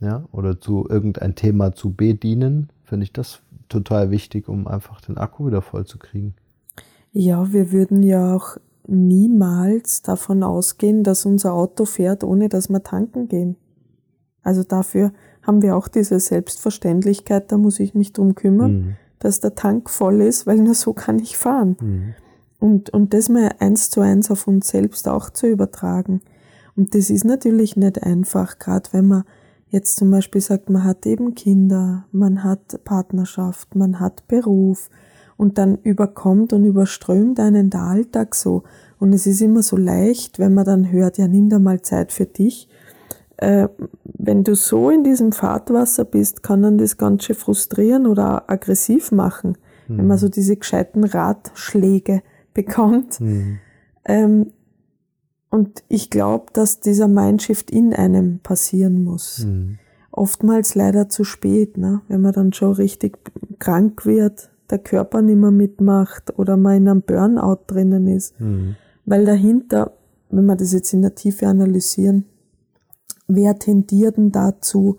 ja, 0.00 0.24
oder 0.30 0.60
zu 0.60 0.86
irgendein 0.88 1.34
Thema 1.34 1.72
zu 1.74 1.94
bedienen, 1.94 2.70
finde 2.84 3.04
ich 3.04 3.12
das 3.12 3.40
total 3.68 4.10
wichtig, 4.10 4.48
um 4.48 4.66
einfach 4.66 5.00
den 5.00 5.18
Akku 5.18 5.46
wieder 5.46 5.62
voll 5.62 5.86
zu 5.86 5.98
kriegen. 5.98 6.34
Ja, 7.12 7.52
wir 7.52 7.72
würden 7.72 8.02
ja 8.02 8.34
auch 8.34 8.56
niemals 8.86 10.02
davon 10.02 10.42
ausgehen, 10.42 11.04
dass 11.04 11.26
unser 11.26 11.52
Auto 11.52 11.84
fährt, 11.84 12.24
ohne 12.24 12.48
dass 12.48 12.68
wir 12.68 12.82
tanken 12.82 13.28
gehen. 13.28 13.56
Also 14.42 14.62
dafür 14.62 15.12
haben 15.42 15.62
wir 15.62 15.76
auch 15.76 15.88
diese 15.88 16.20
Selbstverständlichkeit, 16.20 17.50
da 17.52 17.58
muss 17.58 17.80
ich 17.80 17.94
mich 17.94 18.12
drum 18.12 18.34
kümmern. 18.34 18.72
Mhm 18.72 18.96
dass 19.18 19.40
der 19.40 19.54
Tank 19.54 19.90
voll 19.90 20.20
ist, 20.20 20.46
weil 20.46 20.58
nur 20.58 20.74
so 20.74 20.92
kann 20.92 21.18
ich 21.18 21.36
fahren. 21.36 21.76
Mhm. 21.80 22.14
Und, 22.58 22.90
und 22.90 23.14
das 23.14 23.28
mal 23.28 23.54
eins 23.58 23.90
zu 23.90 24.00
eins 24.00 24.30
auf 24.30 24.46
uns 24.46 24.68
selbst 24.68 25.08
auch 25.08 25.30
zu 25.30 25.46
übertragen. 25.46 26.20
Und 26.76 26.94
das 26.94 27.10
ist 27.10 27.24
natürlich 27.24 27.76
nicht 27.76 28.02
einfach, 28.02 28.58
gerade 28.58 28.88
wenn 28.92 29.06
man 29.06 29.24
jetzt 29.70 29.96
zum 29.96 30.10
Beispiel 30.10 30.40
sagt, 30.40 30.70
man 30.70 30.84
hat 30.84 31.06
eben 31.06 31.34
Kinder, 31.34 32.04
man 32.12 32.44
hat 32.44 32.84
Partnerschaft, 32.84 33.74
man 33.74 34.00
hat 34.00 34.26
Beruf 34.28 34.90
und 35.36 35.58
dann 35.58 35.78
überkommt 35.82 36.52
und 36.52 36.64
überströmt 36.64 37.38
einen 37.40 37.70
der 37.70 37.82
Alltag 37.82 38.34
so. 38.34 38.64
Und 38.98 39.12
es 39.12 39.26
ist 39.26 39.40
immer 39.40 39.62
so 39.62 39.76
leicht, 39.76 40.38
wenn 40.38 40.54
man 40.54 40.64
dann 40.64 40.90
hört, 40.90 41.18
ja, 41.18 41.28
nimm 41.28 41.48
da 41.48 41.58
mal 41.58 41.82
Zeit 41.82 42.12
für 42.12 42.26
dich 42.26 42.68
äh, 43.38 43.68
wenn 44.04 44.44
du 44.44 44.54
so 44.54 44.90
in 44.90 45.04
diesem 45.04 45.32
Fahrtwasser 45.32 46.04
bist, 46.04 46.42
kann 46.42 46.62
dann 46.62 46.76
das 46.76 46.96
ganz 46.96 47.24
schön 47.24 47.36
frustrieren 47.36 48.06
oder 48.06 48.50
aggressiv 48.50 49.12
machen, 49.12 49.56
mhm. 49.86 49.98
wenn 49.98 50.06
man 50.08 50.16
mhm. 50.16 50.20
so 50.20 50.28
diese 50.28 50.56
gescheiten 50.56 51.04
Ratschläge 51.04 52.22
bekommt. 52.54 53.20
Mhm. 53.20 53.58
Ähm, 54.04 54.52
und 55.50 55.82
ich 55.88 56.10
glaube, 56.10 56.46
dass 56.52 56.80
dieser 56.80 57.08
Mindshift 57.08 57.70
in 57.70 57.94
einem 57.94 58.40
passieren 58.40 59.02
muss. 59.02 59.44
Mhm. 59.44 59.78
Oftmals 60.10 60.74
leider 60.74 61.08
zu 61.08 61.24
spät, 61.24 61.78
ne? 61.78 62.02
wenn 62.08 62.20
man 62.20 62.32
dann 62.32 62.52
schon 62.52 62.72
richtig 62.72 63.18
krank 63.58 64.04
wird, 64.04 64.50
der 64.70 64.78
Körper 64.78 65.22
nicht 65.22 65.38
mehr 65.38 65.50
mitmacht 65.50 66.38
oder 66.38 66.56
man 66.56 66.76
in 66.76 66.88
einem 66.88 67.02
Burnout 67.02 67.60
drinnen 67.66 68.06
ist. 68.08 68.38
Mhm. 68.40 68.76
Weil 69.06 69.24
dahinter, 69.24 69.92
wenn 70.30 70.44
wir 70.44 70.56
das 70.56 70.72
jetzt 70.72 70.92
in 70.92 71.02
der 71.02 71.14
Tiefe 71.14 71.46
analysieren, 71.46 72.26
wer 73.26 73.58
tendiert 73.58 74.18
denn 74.18 74.32
dazu, 74.32 74.98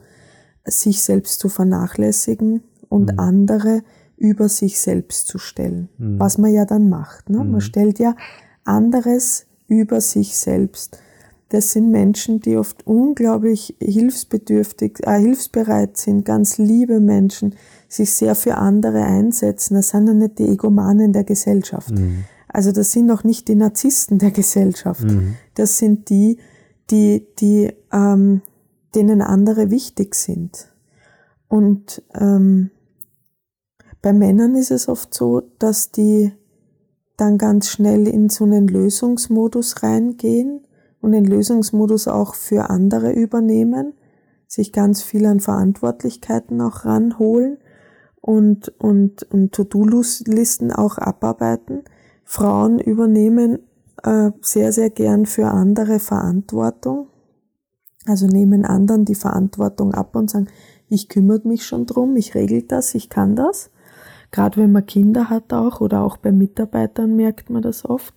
sich 0.65 1.03
selbst 1.03 1.39
zu 1.39 1.49
vernachlässigen 1.49 2.63
und 2.87 3.13
mhm. 3.13 3.19
andere 3.19 3.81
über 4.17 4.49
sich 4.49 4.79
selbst 4.79 5.27
zu 5.27 5.37
stellen? 5.37 5.89
Mhm. 5.99 6.19
Was 6.19 6.39
man 6.39 6.51
ja 6.51 6.65
dann 6.65 6.89
macht. 6.89 7.29
Ne? 7.29 7.43
Mhm. 7.43 7.51
Man 7.51 7.61
stellt 7.61 7.99
ja 7.99 8.15
anderes 8.63 9.45
über 9.69 10.01
sich 10.01 10.37
selbst. 10.37 10.99
Das 11.49 11.71
sind 11.71 11.89
Menschen, 11.89 12.41
die 12.41 12.57
oft 12.57 12.85
unglaublich 12.85 13.75
hilfsbedürftig, 13.79 14.99
äh, 15.01 15.19
hilfsbereit 15.19 15.97
sind, 15.97 16.23
ganz 16.23 16.57
liebe 16.59 16.99
Menschen, 16.99 17.55
sich 17.87 18.13
sehr 18.13 18.35
für 18.35 18.55
andere 18.55 19.03
einsetzen. 19.03 19.73
Das 19.73 19.89
sind 19.89 20.07
ja 20.07 20.13
nicht 20.13 20.37
die 20.37 20.47
Egomanen 20.47 21.11
der 21.11 21.23
Gesellschaft. 21.23 21.91
Mhm. 21.91 22.25
Also 22.47 22.71
das 22.71 22.91
sind 22.91 23.09
auch 23.09 23.23
nicht 23.23 23.47
die 23.47 23.55
Narzissten 23.55 24.19
der 24.19 24.31
Gesellschaft. 24.31 25.03
Mhm. 25.03 25.35
Das 25.55 25.79
sind 25.79 26.09
die, 26.09 26.37
die, 26.91 27.25
die 27.39 27.73
ähm, 27.91 28.41
denen 28.93 29.21
andere 29.21 29.71
wichtig 29.71 30.15
sind. 30.15 30.71
Und 31.47 32.03
ähm, 32.13 32.69
bei 34.01 34.13
Männern 34.13 34.55
ist 34.55 34.71
es 34.71 34.87
oft 34.87 35.13
so, 35.13 35.41
dass 35.57 35.91
die 35.91 36.31
dann 37.19 37.37
ganz 37.37 37.69
schnell 37.69 38.07
in 38.07 38.29
so 38.29 38.45
einen 38.45 38.67
Lösungsmodus 38.67 39.83
reingehen 39.83 40.61
und 41.01 41.11
den 41.11 41.25
Lösungsmodus 41.25 42.07
auch 42.07 42.35
für 42.35 42.69
andere 42.69 43.11
übernehmen, 43.11 43.93
sich 44.47 44.73
ganz 44.73 45.01
viel 45.01 45.25
an 45.25 45.39
Verantwortlichkeiten 45.39 46.59
auch 46.61 46.85
ranholen 46.85 47.57
und, 48.21 48.69
und, 48.79 49.23
und 49.31 49.51
To-Do-Listen 49.53 50.71
auch 50.71 50.97
abarbeiten. 50.97 51.83
Frauen 52.25 52.79
übernehmen 52.79 53.59
äh, 54.03 54.31
sehr, 54.41 54.71
sehr 54.71 54.89
gern 54.89 55.25
für 55.25 55.47
andere 55.47 55.99
Verantwortung, 55.99 57.07
also 58.05 58.27
nehmen 58.27 58.65
anderen 58.65 59.05
die 59.05 59.15
Verantwortung 59.15 59.93
ab 59.93 60.15
und 60.15 60.29
sagen, 60.29 60.47
ich 60.87 61.09
kümmere 61.09 61.47
mich 61.47 61.65
schon 61.65 61.85
drum, 61.85 62.15
ich 62.15 62.33
regel 62.35 62.63
das, 62.63 62.95
ich 62.95 63.09
kann 63.09 63.35
das. 63.35 63.69
Gerade 64.31 64.57
wenn 64.57 64.71
man 64.71 64.85
Kinder 64.85 65.29
hat 65.29 65.53
auch 65.53 65.81
oder 65.81 66.01
auch 66.01 66.17
bei 66.17 66.31
Mitarbeitern 66.31 67.15
merkt 67.15 67.49
man 67.49 67.61
das 67.61 67.85
oft. 67.85 68.13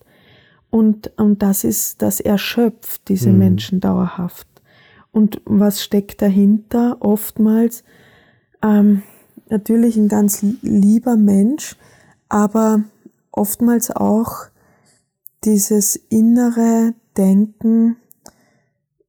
Und, 0.71 1.13
und 1.19 1.43
das 1.43 1.65
ist, 1.65 2.03
das 2.03 2.21
erschöpft 2.21 3.09
diese 3.09 3.31
mhm. 3.31 3.39
Menschen 3.39 3.81
dauerhaft. 3.81 4.47
Und 5.11 5.43
was 5.45 5.83
steckt 5.83 6.23
dahinter? 6.23 6.97
Oftmals 7.01 7.85
ähm, 8.63 9.03
natürlich 9.49 9.97
ein 9.97 10.09
ganz 10.09 10.43
lieber 10.63 11.17
Mensch, 11.17 11.77
aber 12.29 12.85
oftmals 13.31 13.91
auch 13.91 14.47
dieses 15.45 15.97
innere 15.97 16.95
Denken, 17.17 17.97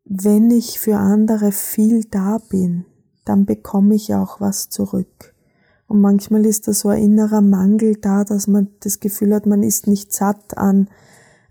wenn 0.04 0.52
ich 0.52 0.80
für 0.80 0.98
andere 0.98 1.52
viel 1.52 2.04
da 2.04 2.40
bin, 2.50 2.86
dann 3.24 3.46
bekomme 3.46 3.96
ich 3.96 4.14
auch 4.14 4.42
was 4.42 4.70
zurück. 4.70 5.33
Und 5.94 6.02
manchmal 6.02 6.44
ist 6.48 6.68
da 6.68 6.74
so 6.74 6.90
ein 6.90 7.04
innerer 7.04 7.42
Mangel 7.42 7.98
da, 7.98 8.24
dass 8.24 8.48
man 8.48 8.70
das 8.80 9.00
Gefühl 9.00 9.32
hat, 9.32 9.46
man 9.46 9.62
ist 9.62 9.86
nicht 9.86 10.12
satt 10.12 10.58
an 10.58 10.88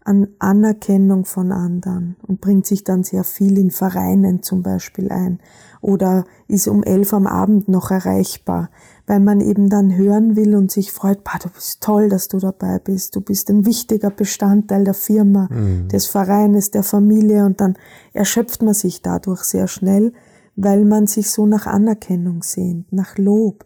an 0.04 0.26
Anerkennung 0.40 1.24
von 1.26 1.52
anderen 1.52 2.16
und 2.26 2.40
bringt 2.40 2.66
sich 2.66 2.82
dann 2.82 3.04
sehr 3.04 3.22
viel 3.22 3.56
in 3.56 3.70
Vereinen 3.70 4.42
zum 4.42 4.64
Beispiel 4.64 5.12
ein 5.12 5.38
oder 5.80 6.24
ist 6.48 6.66
um 6.66 6.82
elf 6.82 7.14
am 7.14 7.28
Abend 7.28 7.68
noch 7.68 7.92
erreichbar, 7.92 8.70
weil 9.06 9.20
man 9.20 9.40
eben 9.40 9.68
dann 9.68 9.96
hören 9.96 10.34
will 10.34 10.56
und 10.56 10.72
sich 10.72 10.90
freut, 10.90 11.22
bah, 11.22 11.38
du 11.40 11.48
bist 11.48 11.80
toll, 11.80 12.08
dass 12.08 12.26
du 12.26 12.40
dabei 12.40 12.80
bist, 12.80 13.14
du 13.14 13.20
bist 13.20 13.48
ein 13.48 13.64
wichtiger 13.64 14.10
Bestandteil 14.10 14.82
der 14.82 14.94
Firma, 14.94 15.48
mhm. 15.52 15.86
des 15.86 16.08
Vereines, 16.08 16.72
der 16.72 16.82
Familie 16.82 17.46
und 17.46 17.60
dann 17.60 17.76
erschöpft 18.12 18.60
man 18.60 18.74
sich 18.74 19.02
dadurch 19.02 19.44
sehr 19.44 19.68
schnell, 19.68 20.12
weil 20.56 20.84
man 20.84 21.06
sich 21.06 21.30
so 21.30 21.46
nach 21.46 21.68
Anerkennung 21.68 22.42
sehnt, 22.42 22.92
nach 22.92 23.16
Lob. 23.18 23.64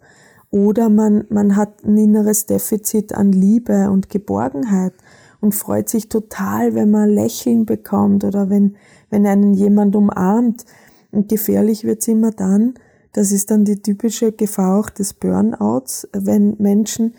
Oder 0.50 0.88
man, 0.88 1.24
man 1.28 1.56
hat 1.56 1.84
ein 1.84 1.96
inneres 1.96 2.46
Defizit 2.46 3.12
an 3.12 3.32
Liebe 3.32 3.90
und 3.90 4.08
Geborgenheit 4.08 4.94
und 5.40 5.54
freut 5.54 5.88
sich 5.88 6.08
total, 6.08 6.74
wenn 6.74 6.90
man 6.90 7.10
Lächeln 7.10 7.66
bekommt 7.66 8.24
oder 8.24 8.48
wenn, 8.48 8.76
wenn 9.10 9.26
einen 9.26 9.54
jemand 9.54 9.96
umarmt. 9.96 10.64
Und 11.12 11.28
gefährlich 11.28 11.84
wird's 11.84 12.08
immer 12.08 12.30
dann, 12.30 12.74
das 13.12 13.32
ist 13.32 13.50
dann 13.50 13.64
die 13.64 13.80
typische 13.80 14.32
Gefahr 14.32 14.78
auch 14.78 14.90
des 14.90 15.14
Burnouts, 15.14 16.06
wenn 16.12 16.56
Menschen, 16.58 17.14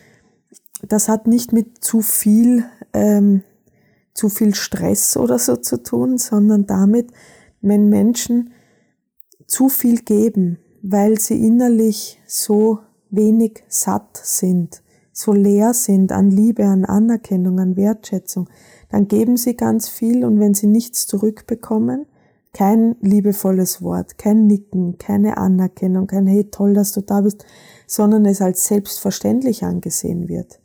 das 0.88 1.10
hat 1.10 1.25
nicht 1.25 1.53
mit 1.53 1.84
zu 1.84 2.01
viel, 2.01 2.65
ähm, 2.93 3.41
zu 4.13 4.29
viel 4.29 4.53
Stress 4.53 5.17
oder 5.17 5.39
so 5.39 5.55
zu 5.55 5.81
tun, 5.81 6.19
sondern 6.19 6.67
damit, 6.67 7.12
wenn 7.62 7.89
Menschen 7.89 8.51
zu 9.48 9.69
viel 9.69 10.01
geben, 10.01 10.60
weil 10.84 11.19
sie 11.19 11.43
innerlich 11.43 12.19
so 12.27 12.79
wenig 13.09 13.63
satt 13.67 14.19
sind 14.23 14.81
so 15.17 15.33
leer 15.33 15.73
sind 15.73 16.11
an 16.11 16.29
Liebe, 16.29 16.65
an 16.65 16.85
Anerkennung, 16.85 17.59
an 17.59 17.75
Wertschätzung, 17.75 18.47
dann 18.89 19.07
geben 19.07 19.35
sie 19.35 19.55
ganz 19.55 19.89
viel 19.89 20.23
und 20.23 20.39
wenn 20.39 20.53
sie 20.53 20.67
nichts 20.67 21.07
zurückbekommen, 21.07 22.05
kein 22.53 22.95
liebevolles 23.01 23.81
Wort, 23.81 24.19
kein 24.19 24.45
Nicken, 24.45 24.99
keine 24.99 25.37
Anerkennung, 25.37 26.05
kein 26.05 26.27
Hey, 26.27 26.43
toll, 26.51 26.75
dass 26.75 26.91
du 26.91 27.01
da 27.01 27.21
bist, 27.21 27.45
sondern 27.87 28.25
es 28.25 28.41
als 28.43 28.67
selbstverständlich 28.67 29.63
angesehen 29.63 30.29
wird. 30.29 30.59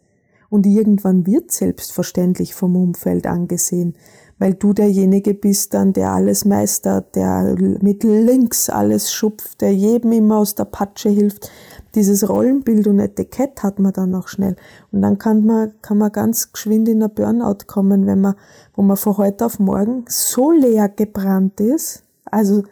Und 0.50 0.66
irgendwann 0.66 1.26
wird 1.26 1.50
selbstverständlich 1.50 2.54
vom 2.54 2.76
Umfeld 2.76 3.26
angesehen, 3.26 3.94
weil 4.38 4.52
du 4.52 4.75
derjenige 4.75 5.32
bist 5.32 5.72
dann, 5.72 5.94
der 5.94 6.11
alles 6.11 6.44
meistert, 6.44 7.16
der 7.16 7.56
mit 7.80 8.04
links 8.04 8.68
alles 8.68 9.12
schupft, 9.12 9.62
der 9.62 9.72
jedem 9.72 10.12
immer 10.12 10.38
aus 10.38 10.54
der 10.54 10.66
Patsche 10.66 11.08
hilft, 11.08 11.50
dieses 11.94 12.28
Rollenbild 12.28 12.87
und 12.87 12.99
Etikett 12.99 13.62
hat 13.62 13.78
man 13.78 13.92
dann 13.92 14.14
auch 14.14 14.28
schnell. 14.28 14.56
Und 14.90 15.02
dann 15.02 15.18
kann 15.18 15.44
man, 15.44 15.72
kann 15.82 15.99
man 15.99 16.11
ganz 16.12 16.52
geschwind 16.52 16.88
in 16.88 17.02
ein 17.02 17.12
Burnout 17.14 17.66
kommen, 17.66 18.06
wenn 18.06 18.20
man, 18.20 18.34
wo 18.75 18.82
man 18.82 18.96
von 18.96 19.18
heute 19.18 19.46
auf 19.46 19.58
morgen 19.58 20.04
so 20.08 20.50
leer 20.50 20.88
gebrannt 20.88 21.61
ist, 21.61 22.04
also, 22.25 22.62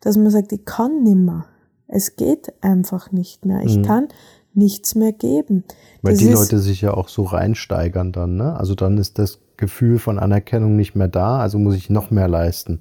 dass 0.00 0.16
man 0.16 0.30
sagt, 0.30 0.52
ich 0.52 0.64
kann 0.64 1.02
nimmer. 1.02 1.46
Es 1.86 2.16
geht 2.16 2.52
einfach 2.62 3.12
nicht 3.12 3.44
mehr. 3.44 3.62
Ich 3.62 3.78
mhm. 3.78 3.82
kann 3.82 4.08
nichts 4.54 4.94
mehr 4.94 5.12
geben. 5.12 5.64
Weil 6.02 6.14
das 6.14 6.20
die 6.20 6.32
Leute 6.32 6.58
sich 6.58 6.80
ja 6.80 6.94
auch 6.94 7.08
so 7.08 7.24
reinsteigern 7.24 8.12
dann, 8.12 8.36
ne? 8.36 8.56
Also 8.56 8.74
dann 8.74 8.96
ist 8.96 9.18
das 9.18 9.40
Gefühl 9.56 9.98
von 9.98 10.18
Anerkennung 10.18 10.76
nicht 10.76 10.94
mehr 10.94 11.08
da, 11.08 11.38
also 11.38 11.58
muss 11.58 11.74
ich 11.74 11.90
noch 11.90 12.10
mehr 12.10 12.28
leisten. 12.28 12.80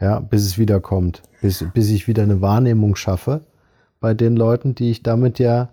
Ja, 0.00 0.20
bis 0.20 0.44
es 0.44 0.58
wieder 0.58 0.80
kommt, 0.80 1.22
bis, 1.40 1.64
bis 1.72 1.88
ich 1.90 2.08
wieder 2.08 2.24
eine 2.24 2.40
Wahrnehmung 2.40 2.96
schaffe 2.96 3.42
bei 4.02 4.12
den 4.12 4.36
Leuten, 4.36 4.74
die 4.74 4.90
ich 4.90 5.02
damit 5.02 5.38
ja 5.38 5.70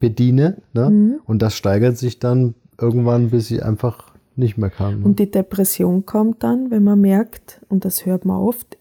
bediene. 0.00 0.62
Ne? 0.72 0.88
Mhm. 0.88 1.20
Und 1.26 1.42
das 1.42 1.54
steigert 1.54 1.98
sich 1.98 2.18
dann 2.18 2.54
irgendwann, 2.80 3.28
bis 3.30 3.50
ich 3.50 3.62
einfach 3.62 4.14
nicht 4.36 4.56
mehr 4.56 4.70
kann. 4.70 5.00
Ne? 5.00 5.04
Und 5.04 5.18
die 5.18 5.30
Depression 5.30 6.06
kommt 6.06 6.42
dann, 6.42 6.70
wenn 6.70 6.84
man 6.84 7.00
merkt, 7.00 7.60
und 7.68 7.84
das 7.84 8.06
hört 8.06 8.24
man 8.24 8.38
oft, 8.38 8.78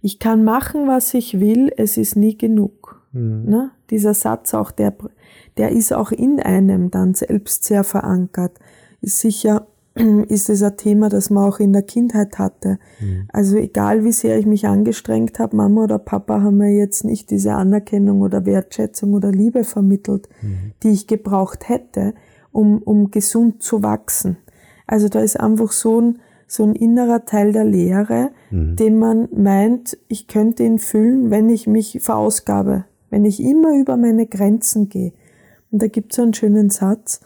ich 0.00 0.18
kann 0.18 0.44
machen, 0.44 0.86
was 0.86 1.14
ich 1.14 1.40
will, 1.40 1.72
es 1.76 1.96
ist 1.96 2.14
nie 2.14 2.36
genug. 2.36 3.02
Mhm. 3.12 3.44
Ne? 3.46 3.70
Dieser 3.90 4.14
Satz 4.14 4.54
auch, 4.54 4.70
der, 4.70 4.94
der 5.56 5.72
ist 5.72 5.92
auch 5.92 6.12
in 6.12 6.40
einem 6.40 6.90
dann 6.90 7.14
selbst 7.14 7.64
sehr 7.64 7.82
verankert. 7.82 8.58
Ist 9.00 9.20
sicher 9.20 9.66
ist 10.28 10.50
es 10.50 10.62
ein 10.62 10.76
Thema, 10.76 11.08
das 11.08 11.30
man 11.30 11.48
auch 11.48 11.60
in 11.60 11.72
der 11.72 11.82
Kindheit 11.82 12.38
hatte. 12.38 12.78
Mhm. 13.00 13.28
Also 13.32 13.56
egal 13.56 14.04
wie 14.04 14.12
sehr 14.12 14.38
ich 14.38 14.46
mich 14.46 14.66
angestrengt 14.66 15.38
habe, 15.38 15.56
Mama 15.56 15.84
oder 15.84 15.98
Papa 15.98 16.42
haben 16.42 16.56
mir 16.56 16.74
jetzt 16.74 17.04
nicht 17.04 17.30
diese 17.30 17.52
Anerkennung 17.52 18.20
oder 18.20 18.44
Wertschätzung 18.44 19.12
oder 19.12 19.30
Liebe 19.30 19.64
vermittelt, 19.64 20.28
mhm. 20.42 20.72
die 20.82 20.90
ich 20.90 21.06
gebraucht 21.06 21.68
hätte, 21.68 22.14
um, 22.50 22.78
um 22.78 23.10
gesund 23.10 23.62
zu 23.62 23.82
wachsen. 23.82 24.36
Also 24.86 25.08
da 25.08 25.20
ist 25.20 25.38
einfach 25.38 25.72
so 25.72 26.00
ein, 26.00 26.18
so 26.46 26.64
ein 26.64 26.74
innerer 26.74 27.24
Teil 27.24 27.52
der 27.52 27.64
Lehre, 27.64 28.30
mhm. 28.50 28.76
den 28.76 28.98
man 28.98 29.28
meint, 29.32 29.96
ich 30.08 30.26
könnte 30.26 30.64
ihn 30.64 30.78
füllen, 30.78 31.30
wenn 31.30 31.48
ich 31.48 31.66
mich 31.66 32.00
verausgabe, 32.02 32.84
wenn 33.10 33.24
ich 33.24 33.40
immer 33.40 33.78
über 33.78 33.96
meine 33.96 34.26
Grenzen 34.26 34.88
gehe. 34.88 35.12
Und 35.70 35.82
da 35.82 35.86
gibt 35.86 36.12
es 36.12 36.18
einen 36.18 36.34
schönen 36.34 36.70
Satz, 36.70 37.20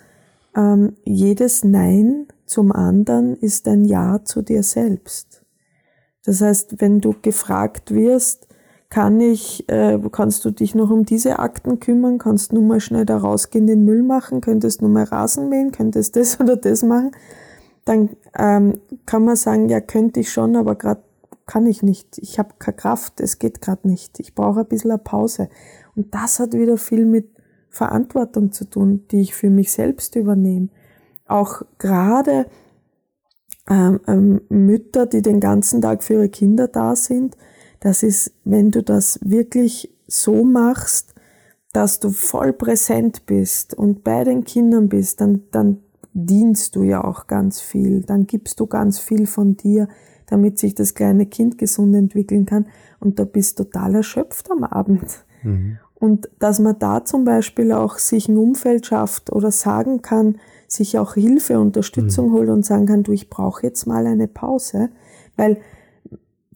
ähm, 0.56 0.92
jedes 1.04 1.64
Nein 1.64 2.26
zum 2.48 2.72
anderen 2.72 3.36
ist 3.36 3.68
ein 3.68 3.84
Ja 3.84 4.24
zu 4.24 4.42
dir 4.42 4.62
selbst. 4.62 5.42
Das 6.24 6.40
heißt, 6.40 6.80
wenn 6.80 7.00
du 7.00 7.14
gefragt 7.20 7.94
wirst, 7.94 8.48
kann 8.90 9.20
ich, 9.20 9.68
äh, 9.68 9.98
kannst 10.10 10.44
du 10.44 10.50
dich 10.50 10.74
noch 10.74 10.90
um 10.90 11.04
diese 11.04 11.38
Akten 11.38 11.78
kümmern, 11.78 12.16
kannst 12.16 12.52
du 12.52 12.62
mal 12.62 12.80
schnell 12.80 13.04
da 13.04 13.18
rausgehen, 13.18 13.66
den 13.66 13.84
Müll 13.84 14.02
machen, 14.02 14.40
könntest 14.40 14.80
du 14.80 14.88
mal 14.88 15.04
Rasen 15.04 15.50
mähen, 15.50 15.72
könntest 15.72 16.16
das 16.16 16.40
oder 16.40 16.56
das 16.56 16.82
machen, 16.82 17.12
dann 17.84 18.10
ähm, 18.36 18.80
kann 19.04 19.24
man 19.24 19.36
sagen, 19.36 19.68
ja, 19.68 19.80
könnte 19.80 20.20
ich 20.20 20.32
schon, 20.32 20.56
aber 20.56 20.74
gerade 20.74 21.02
kann 21.46 21.66
ich 21.66 21.82
nicht. 21.82 22.18
Ich 22.18 22.38
habe 22.38 22.54
keine 22.58 22.76
Kraft, 22.76 23.20
es 23.20 23.38
geht 23.38 23.60
gerade 23.60 23.88
nicht. 23.88 24.20
Ich 24.20 24.34
brauche 24.34 24.60
ein 24.60 24.66
bisschen 24.66 24.90
eine 24.90 24.98
Pause. 24.98 25.48
Und 25.96 26.14
das 26.14 26.40
hat 26.40 26.52
wieder 26.52 26.76
viel 26.76 27.06
mit 27.06 27.30
Verantwortung 27.70 28.52
zu 28.52 28.64
tun, 28.66 29.04
die 29.10 29.20
ich 29.20 29.34
für 29.34 29.48
mich 29.48 29.72
selbst 29.72 30.14
übernehme 30.16 30.68
auch 31.28 31.62
gerade 31.78 32.46
ähm, 33.68 34.00
ähm, 34.06 34.40
Mütter, 34.48 35.06
die 35.06 35.22
den 35.22 35.40
ganzen 35.40 35.82
Tag 35.82 36.02
für 36.02 36.14
ihre 36.14 36.28
Kinder 36.28 36.68
da 36.68 36.96
sind, 36.96 37.36
das 37.80 38.02
ist, 38.02 38.32
wenn 38.44 38.70
du 38.70 38.82
das 38.82 39.20
wirklich 39.22 39.94
so 40.06 40.42
machst, 40.44 41.14
dass 41.72 42.00
du 42.00 42.10
voll 42.10 42.52
präsent 42.52 43.26
bist 43.26 43.74
und 43.74 44.02
bei 44.02 44.24
den 44.24 44.44
Kindern 44.44 44.88
bist, 44.88 45.20
dann, 45.20 45.42
dann 45.50 45.80
dienst 46.14 46.74
du 46.74 46.82
ja 46.82 47.04
auch 47.04 47.26
ganz 47.26 47.60
viel, 47.60 48.02
dann 48.02 48.26
gibst 48.26 48.58
du 48.58 48.66
ganz 48.66 48.98
viel 48.98 49.26
von 49.26 49.56
dir, 49.56 49.88
damit 50.26 50.58
sich 50.58 50.74
das 50.74 50.94
kleine 50.94 51.26
Kind 51.26 51.58
gesund 51.58 51.94
entwickeln 51.94 52.46
kann 52.46 52.66
und 53.00 53.18
da 53.18 53.24
bist 53.24 53.58
total 53.58 53.94
erschöpft 53.96 54.50
am 54.50 54.64
Abend. 54.64 55.24
Mhm. 55.42 55.78
Und 55.94 56.28
dass 56.38 56.58
man 56.58 56.78
da 56.78 57.04
zum 57.04 57.24
Beispiel 57.24 57.72
auch 57.72 57.98
sich 57.98 58.28
ein 58.28 58.36
Umfeld 58.36 58.86
schafft 58.86 59.32
oder 59.32 59.50
sagen 59.50 60.00
kann, 60.02 60.38
sich 60.68 60.98
auch 60.98 61.14
Hilfe, 61.14 61.58
Unterstützung 61.58 62.28
mhm. 62.28 62.32
holt 62.34 62.48
und 62.50 62.64
sagen 62.64 62.86
kann, 62.86 63.02
du, 63.02 63.12
ich 63.12 63.30
brauche 63.30 63.66
jetzt 63.66 63.86
mal 63.86 64.06
eine 64.06 64.28
Pause, 64.28 64.90
weil 65.36 65.58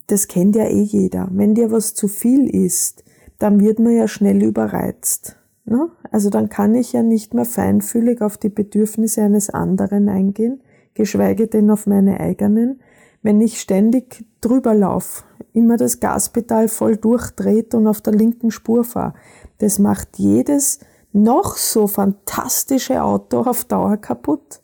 das 0.07 0.27
kennt 0.27 0.55
ja 0.55 0.65
eh 0.65 0.81
jeder. 0.81 1.27
Wenn 1.31 1.55
dir 1.55 1.71
was 1.71 1.95
zu 1.95 2.07
viel 2.07 2.47
ist, 2.47 3.03
dann 3.39 3.59
wird 3.59 3.79
man 3.79 3.93
ja 3.93 4.07
schnell 4.07 4.43
überreizt. 4.43 5.37
Ne? 5.65 5.89
Also 6.11 6.29
dann 6.29 6.49
kann 6.49 6.75
ich 6.75 6.93
ja 6.93 7.03
nicht 7.03 7.33
mehr 7.33 7.45
feinfühlig 7.45 8.21
auf 8.21 8.37
die 8.37 8.49
Bedürfnisse 8.49 9.23
eines 9.23 9.49
anderen 9.49 10.07
eingehen, 10.09 10.61
geschweige 10.93 11.47
denn 11.47 11.69
auf 11.71 11.87
meine 11.87 12.19
eigenen, 12.19 12.81
wenn 13.21 13.41
ich 13.41 13.59
ständig 13.59 14.25
drüber 14.41 14.75
laufe, 14.75 15.23
immer 15.53 15.77
das 15.77 15.99
Gaspedal 15.99 16.67
voll 16.67 16.97
durchdreht 16.97 17.73
und 17.73 17.87
auf 17.87 18.01
der 18.01 18.13
linken 18.13 18.51
Spur 18.51 18.83
fahre. 18.83 19.13
Das 19.59 19.79
macht 19.79 20.19
jedes 20.19 20.79
noch 21.13 21.57
so 21.57 21.87
fantastische 21.87 23.03
Auto 23.03 23.41
auf 23.41 23.65
Dauer 23.65 23.97
kaputt. 23.97 24.61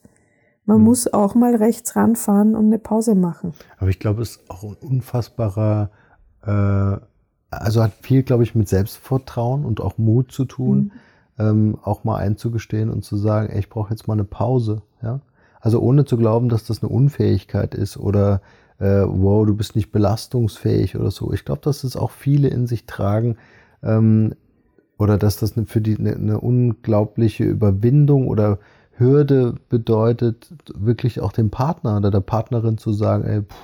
Man 0.65 0.77
hm. 0.77 0.83
muss 0.83 1.11
auch 1.13 1.35
mal 1.35 1.55
rechts 1.55 1.95
ranfahren 1.95 2.55
und 2.55 2.65
eine 2.65 2.79
Pause 2.79 3.15
machen. 3.15 3.53
Aber 3.77 3.89
ich 3.89 3.99
glaube, 3.99 4.21
es 4.21 4.37
ist 4.37 4.49
auch 4.49 4.63
ein 4.63 4.75
unfassbarer, 4.81 5.89
äh, 6.43 6.97
also 7.51 7.83
hat 7.83 7.93
viel, 8.01 8.23
glaube 8.23 8.43
ich, 8.43 8.55
mit 8.55 8.67
Selbstvertrauen 8.67 9.65
und 9.65 9.81
auch 9.81 9.97
Mut 9.97 10.31
zu 10.31 10.45
tun, 10.45 10.91
mhm. 11.37 11.45
ähm, 11.45 11.77
auch 11.81 12.03
mal 12.03 12.17
einzugestehen 12.17 12.91
und 12.91 13.03
zu 13.03 13.17
sagen, 13.17 13.49
ey, 13.49 13.59
ich 13.59 13.69
brauche 13.69 13.89
jetzt 13.91 14.07
mal 14.07 14.13
eine 14.13 14.25
Pause. 14.25 14.83
Ja? 15.01 15.21
Also 15.59 15.79
ohne 15.79 16.05
zu 16.05 16.17
glauben, 16.17 16.49
dass 16.49 16.65
das 16.65 16.83
eine 16.83 16.91
Unfähigkeit 16.91 17.73
ist 17.73 17.97
oder 17.97 18.41
äh, 18.77 19.03
wow, 19.05 19.45
du 19.45 19.55
bist 19.55 19.75
nicht 19.75 19.91
belastungsfähig 19.91 20.95
oder 20.95 21.11
so. 21.11 21.33
Ich 21.33 21.43
glaube, 21.43 21.61
dass 21.61 21.83
es 21.83 21.95
auch 21.97 22.11
viele 22.11 22.47
in 22.47 22.67
sich 22.67 22.85
tragen 22.85 23.37
ähm, 23.83 24.35
oder 24.99 25.17
dass 25.17 25.37
das 25.37 25.55
für 25.65 25.81
die 25.81 25.97
eine, 25.97 26.15
eine 26.15 26.39
unglaubliche 26.39 27.45
Überwindung 27.45 28.27
oder 28.27 28.59
Hürde 28.91 29.55
bedeutet, 29.69 30.53
wirklich 30.75 31.21
auch 31.21 31.31
dem 31.31 31.49
Partner 31.49 31.97
oder 31.97 32.11
der 32.11 32.19
Partnerin 32.19 32.77
zu 32.77 32.91
sagen, 32.91 33.23
ey, 33.23 33.41
pff, 33.43 33.55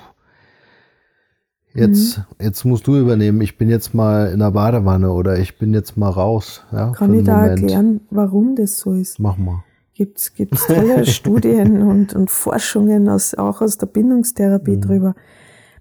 jetzt, 1.74 2.18
mhm. 2.18 2.24
jetzt 2.40 2.64
musst 2.64 2.88
du 2.88 2.96
übernehmen, 2.96 3.42
ich 3.42 3.58
bin 3.58 3.70
jetzt 3.70 3.94
mal 3.94 4.32
in 4.32 4.40
der 4.40 4.52
Badewanne 4.52 5.12
oder 5.12 5.38
ich 5.38 5.58
bin 5.58 5.74
jetzt 5.74 5.98
mal 5.98 6.10
raus. 6.10 6.64
Ja, 6.72 6.92
Kann 6.94 7.14
ich 7.14 7.26
da 7.26 7.42
Moment. 7.42 7.62
erklären, 7.62 8.02
warum 8.10 8.56
das 8.56 8.80
so 8.80 8.94
ist? 8.94 9.20
Mach 9.20 9.38
mal. 9.38 9.64
Gibt 9.94 10.20
es 10.20 10.34
tolle 10.68 11.06
Studien 11.06 11.82
und, 11.82 12.16
und 12.16 12.32
Forschungen 12.32 13.10
aus, 13.10 13.36
auch 13.36 13.62
aus 13.62 13.78
der 13.78 13.88
Bindungstherapie 13.88 14.78
mhm. 14.78 14.82
drüber. 14.82 15.16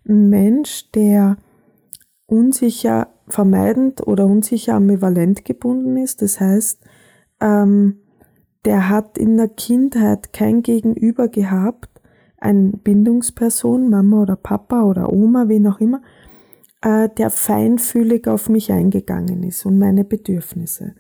Ein 0.07 0.29
Mensch, 0.29 0.91
der 0.93 1.37
unsicher 2.27 3.09
vermeidend 3.29 4.07
oder 4.07 4.27
unsicher 4.27 4.75
ambivalent 4.75 5.45
gebunden 5.45 5.97
ist, 5.97 6.23
das 6.23 6.41
heißt, 6.41 6.81
ähm, 7.41 7.97
der 8.65 8.89
hat 8.89 9.19
in 9.19 9.37
der 9.37 9.49
Kindheit 9.49 10.33
kein 10.33 10.63
Gegenüber 10.63 11.29
gehabt, 11.29 11.89
eine 12.39 12.73
Bindungsperson, 12.73 13.89
Mama 13.91 14.23
oder 14.23 14.37
Papa 14.37 14.83
oder 14.83 15.13
Oma, 15.13 15.49
wen 15.49 15.67
auch 15.67 15.81
immer, 15.81 16.03
äh, 16.83 17.09
der 17.09 17.31
feinfühlig 17.31 18.29
auf 18.29 18.49
mich 18.49 18.71
eingegangen 18.73 19.43
ist 19.43 19.65
und 19.65 19.79
meine 19.79 20.05
Bedürfnisse. 20.05 20.95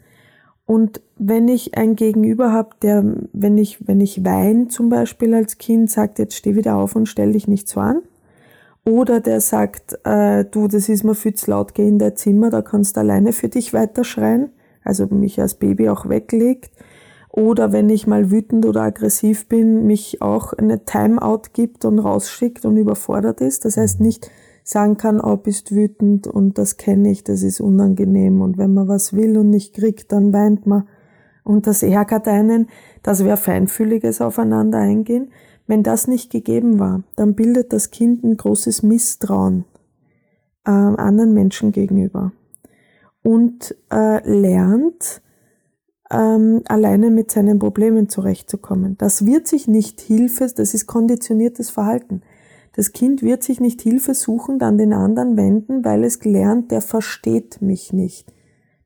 Und 0.67 1.03
wenn 1.19 1.49
ich 1.49 1.77
ein 1.77 1.95
Gegenüber 1.95 2.53
habe, 2.53 2.71
der, 2.81 3.05
wenn 3.33 3.59
ich, 3.59 3.87
wenn 3.87 4.01
ich 4.01 4.25
weine 4.25 4.69
zum 4.69 4.89
Beispiel 4.89 5.35
als 5.35 5.59
Kind, 5.59 5.91
sagt, 5.91 6.19
jetzt 6.19 6.37
steh 6.37 6.57
wieder 6.57 6.77
auf 6.77 6.97
und 6.97 7.07
stell 7.07 7.33
dich 7.33 7.49
nicht 7.49 7.69
so 7.69 7.81
an. 7.81 8.03
Oder 8.85 9.21
der 9.21 9.41
sagt, 9.41 9.99
äh, 10.05 10.45
du, 10.45 10.69
das 10.69 10.89
ist 10.89 11.05
mir 11.05 11.15
viel 11.15 11.35
zu 11.35 11.51
laut, 11.51 11.75
geh 11.75 11.89
in 11.89 11.99
dein 11.99 12.17
Zimmer, 12.17 12.51
da 12.51 12.61
kannst 12.61 12.97
du 12.97 13.01
alleine 13.01 13.33
für 13.33 13.49
dich 13.49 13.73
weiterschreien. 13.73 14.51
Also 14.83 15.07
mich 15.07 15.41
als 15.41 15.55
Baby 15.55 15.89
auch 15.89 16.09
weglegt. 16.09 16.71
Oder 17.31 17.73
wenn 17.73 17.89
ich 17.89 18.07
mal 18.07 18.31
wütend 18.31 18.67
oder 18.67 18.83
aggressiv 18.83 19.49
bin, 19.49 19.87
mich 19.87 20.21
auch 20.21 20.53
eine 20.53 20.85
Timeout 20.85 21.43
gibt 21.53 21.85
und 21.85 21.99
rausschickt 21.99 22.65
und 22.67 22.77
überfordert 22.77 23.41
ist. 23.41 23.65
Das 23.65 23.77
heißt 23.77 24.01
nicht, 24.01 24.31
sagen 24.63 24.97
kann, 24.97 25.21
oh, 25.21 25.37
bist 25.37 25.75
wütend 25.75 26.27
und 26.27 26.59
das 26.59 26.77
kenne 26.77 27.11
ich, 27.11 27.25
das 27.25 27.43
ist 27.43 27.61
unangenehm 27.61 28.41
und 28.41 28.57
wenn 28.57 28.73
man 28.73 28.89
was 28.89 29.13
will 29.13 29.37
und 29.37 29.51
nicht 29.51 29.75
kriegt, 29.75 30.11
dann 30.11 30.33
weint 30.33 30.67
man 30.67 30.89
und 31.45 31.67
das 31.67 31.83
ärgert 31.83 32.27
einen, 32.27 32.69
dass 33.03 33.25
wir 33.25 33.37
feinfühliges 33.37 34.23
aufeinander 34.23 34.79
eingehen. 34.79 35.31
Wenn 35.67 35.83
das 35.83 36.09
nicht 36.09 36.31
gegeben 36.31 36.79
war, 36.79 37.03
dann 37.17 37.35
bildet 37.35 37.73
das 37.73 37.91
Kind 37.91 38.23
ein 38.23 38.37
großes 38.37 38.83
Misstrauen 38.83 39.65
äh, 40.67 40.71
anderen 40.71 41.33
Menschen 41.33 41.73
gegenüber 41.73 42.33
und 43.23 43.75
äh, 43.91 44.21
lernt, 44.29 45.23
ähm, 46.11 46.63
alleine 46.67 47.11
mit 47.11 47.31
seinen 47.31 47.59
Problemen 47.59 48.09
zurechtzukommen. 48.09 48.97
Das 48.99 49.25
wird 49.27 49.47
sich 49.47 49.67
nicht 49.67 50.01
Hilfe, 50.01 50.47
das 50.55 50.75
ist 50.75 50.87
konditioniertes 50.87 51.71
Verhalten. 51.71 52.23
Das 52.77 52.93
Kind 52.93 53.23
wird 53.23 53.43
sich 53.43 53.61
nicht 53.61 53.81
hilfesuchend 53.83 54.63
an 54.63 54.79
den 54.79 54.93
anderen 54.93 55.37
wenden, 55.37 55.85
weil 55.85 56.05
es 56.05 56.19
gelernt, 56.19 56.71
der 56.71 56.83
versteht 56.83 57.63
mich 57.63 57.93
nicht. 57.93 58.33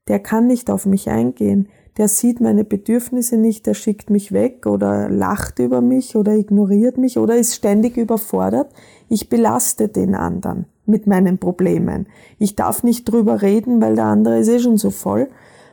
Der 0.09 0.21
kann 0.21 0.47
nicht 0.47 0.71
auf 0.71 0.87
mich 0.87 1.09
eingehen. 1.09 1.69
Der 1.99 2.07
sieht 2.09 2.41
meine 2.41 2.65
Bedürfnisse 2.65 3.37
nicht, 3.37 3.67
der 3.67 3.75
schickt 3.75 4.09
mich 4.09 4.33
weg 4.33 4.67
oder 4.67 5.11
lacht 5.11 5.59
über 5.59 5.81
mich 5.81 6.15
oder 6.15 6.35
ignoriert 6.35 6.97
mich 6.97 7.19
oder 7.19 7.37
ist 7.37 7.55
ständig 7.55 7.97
überfordert. 7.97 8.73
Ich 9.09 9.29
belaste 9.29 9.89
den 9.89 10.15
anderen 10.15 10.67
mit 10.87 11.09
meinen 11.09 11.39
Problemen. 11.39 12.07
Ich 12.39 12.55
darf 12.55 12.85
nicht 12.85 13.05
drüber 13.05 13.43
reden, 13.43 13.83
weil 13.83 13.97
der 13.97 14.07
andere 14.07 14.39
ist 14.39 14.49
eh 14.49 14.61
schon 14.61 14.79
so 14.79 14.91
voll. 14.91 15.29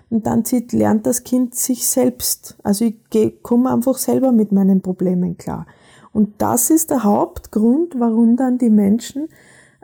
Und 0.10 0.26
dann 0.26 0.46
zieht, 0.46 0.74
lernt 0.74 1.06
das 1.06 1.24
Kind 1.24 1.56
sich 1.56 1.88
selbst. 1.88 2.58
Also 2.64 2.86
ich 2.86 2.96
komme 3.44 3.72
einfach 3.72 3.98
selber 3.98 4.32
mit 4.32 4.52
meinen 4.52 4.82
Problemen 4.82 5.38
klar. 5.38 5.68
Und 6.12 6.34
das 6.40 6.70
ist 6.70 6.90
der 6.90 7.04
Hauptgrund, 7.04 8.00
warum 8.00 8.36
dann 8.36 8.58
die 8.58 8.70
Menschen 8.70 9.28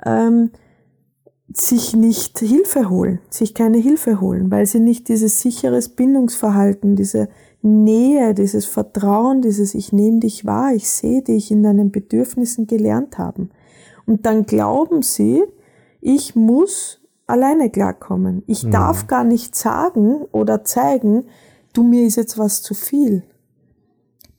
ähm, 0.05 0.51
sich 1.53 1.95
nicht 1.95 2.39
Hilfe 2.39 2.89
holen, 2.89 3.19
sich 3.29 3.53
keine 3.53 3.77
Hilfe 3.77 4.21
holen, 4.21 4.51
weil 4.51 4.65
sie 4.65 4.79
nicht 4.79 5.07
dieses 5.07 5.41
sicheres 5.41 5.89
Bindungsverhalten, 5.89 6.95
diese 6.95 7.29
Nähe, 7.61 8.33
dieses 8.33 8.65
Vertrauen, 8.65 9.41
dieses 9.41 9.75
Ich 9.75 9.91
nehme 9.93 10.19
dich 10.19 10.45
wahr, 10.45 10.73
ich 10.73 10.89
sehe 10.89 11.21
dich 11.21 11.51
in 11.51 11.63
deinen 11.63 11.91
Bedürfnissen 11.91 12.67
gelernt 12.67 13.17
haben. 13.17 13.49
Und 14.05 14.25
dann 14.25 14.45
glauben 14.45 15.01
sie, 15.01 15.43
ich 15.99 16.35
muss 16.35 16.99
alleine 17.27 17.69
klarkommen. 17.69 18.43
Ich 18.47 18.63
mhm. 18.63 18.71
darf 18.71 19.07
gar 19.07 19.23
nicht 19.23 19.55
sagen 19.55 20.25
oder 20.31 20.63
zeigen, 20.63 21.25
du 21.73 21.83
mir 21.83 22.05
ist 22.05 22.17
jetzt 22.17 22.37
was 22.37 22.61
zu 22.61 22.73
viel. 22.73 23.23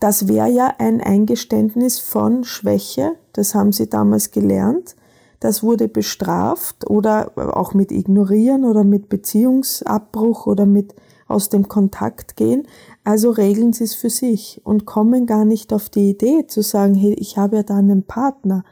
Das 0.00 0.26
wäre 0.26 0.50
ja 0.50 0.74
ein 0.78 1.00
Eingeständnis 1.00 2.00
von 2.00 2.42
Schwäche, 2.44 3.12
das 3.32 3.54
haben 3.54 3.70
sie 3.70 3.88
damals 3.88 4.32
gelernt. 4.32 4.96
Das 5.42 5.64
wurde 5.64 5.88
bestraft 5.88 6.88
oder 6.88 7.32
auch 7.56 7.74
mit 7.74 7.90
Ignorieren 7.90 8.64
oder 8.64 8.84
mit 8.84 9.08
Beziehungsabbruch 9.08 10.46
oder 10.46 10.66
mit 10.66 10.94
aus 11.26 11.48
dem 11.48 11.66
Kontakt 11.66 12.36
gehen. 12.36 12.62
Also 13.02 13.30
regeln 13.30 13.72
sie 13.72 13.82
es 13.82 13.96
für 13.96 14.08
sich 14.08 14.60
und 14.62 14.86
kommen 14.86 15.26
gar 15.26 15.44
nicht 15.44 15.72
auf 15.72 15.88
die 15.88 16.10
Idee 16.10 16.46
zu 16.46 16.62
sagen, 16.62 16.94
hey, 16.94 17.14
ich 17.14 17.38
habe 17.38 17.56
ja 17.56 17.62
da 17.64 17.78
einen 17.78 18.04
Partner, 18.04 18.62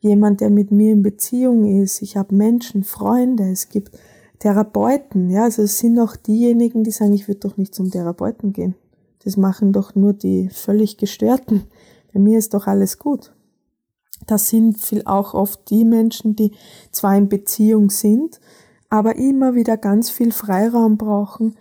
jemand, 0.00 0.40
der 0.40 0.48
mit 0.48 0.70
mir 0.70 0.94
in 0.94 1.02
Beziehung 1.02 1.82
ist, 1.82 2.00
ich 2.00 2.16
habe 2.16 2.34
Menschen, 2.34 2.82
Freunde, 2.82 3.50
es 3.50 3.68
gibt 3.68 3.98
Therapeuten, 4.38 5.28
ja, 5.28 5.44
also 5.44 5.60
es 5.60 5.78
sind 5.78 5.98
auch 5.98 6.16
diejenigen, 6.16 6.82
die 6.82 6.92
sagen, 6.92 7.12
ich 7.12 7.28
würde 7.28 7.40
doch 7.40 7.58
nicht 7.58 7.74
zum 7.74 7.90
Therapeuten 7.90 8.54
gehen. 8.54 8.74
Das 9.22 9.36
machen 9.36 9.74
doch 9.74 9.94
nur 9.94 10.14
die 10.14 10.48
völlig 10.48 10.96
Gestörten. 10.96 11.64
Bei 12.14 12.20
mir 12.20 12.38
ist 12.38 12.54
doch 12.54 12.66
alles 12.66 12.98
gut. 12.98 13.35
Das 14.26 14.48
sind 14.48 14.78
viel 14.78 15.02
auch 15.04 15.34
oft 15.34 15.70
die 15.70 15.84
Menschen, 15.84 16.36
die 16.36 16.52
zwar 16.90 17.16
in 17.16 17.28
Beziehung 17.28 17.90
sind, 17.90 18.40
aber 18.90 19.16
immer 19.16 19.54
wieder 19.54 19.76
ganz 19.76 20.10
viel 20.10 20.32
Freiraum 20.32 20.96
brauchen, 20.96 21.56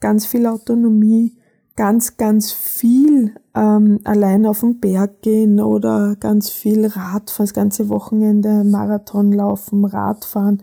ganz 0.00 0.26
viel 0.26 0.46
Autonomie, 0.46 1.36
ganz, 1.76 2.16
ganz 2.16 2.50
viel 2.50 3.34
ähm, 3.54 4.00
allein 4.04 4.46
auf 4.46 4.60
den 4.60 4.80
Berg 4.80 5.22
gehen 5.22 5.60
oder 5.60 6.16
ganz 6.18 6.50
viel 6.50 6.86
Radfahren, 6.86 7.46
das 7.46 7.54
ganze 7.54 7.88
Wochenende 7.88 8.64
Marathon 8.64 9.32
laufen, 9.32 9.84
Radfahren, 9.84 10.62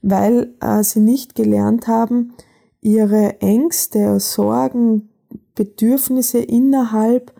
weil 0.00 0.54
äh, 0.60 0.82
sie 0.82 1.00
nicht 1.00 1.34
gelernt 1.34 1.86
haben, 1.86 2.32
ihre 2.80 3.40
Ängste, 3.40 4.20
Sorgen, 4.20 5.08
Bedürfnisse 5.54 6.38
innerhalb 6.38 7.32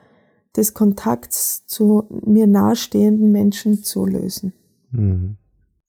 des 0.56 0.74
Kontakts 0.74 1.66
zu 1.66 2.08
mir 2.24 2.46
nahestehenden 2.46 3.32
Menschen 3.32 3.82
zu 3.82 4.06
lösen. 4.06 4.52
Mhm. 4.90 5.36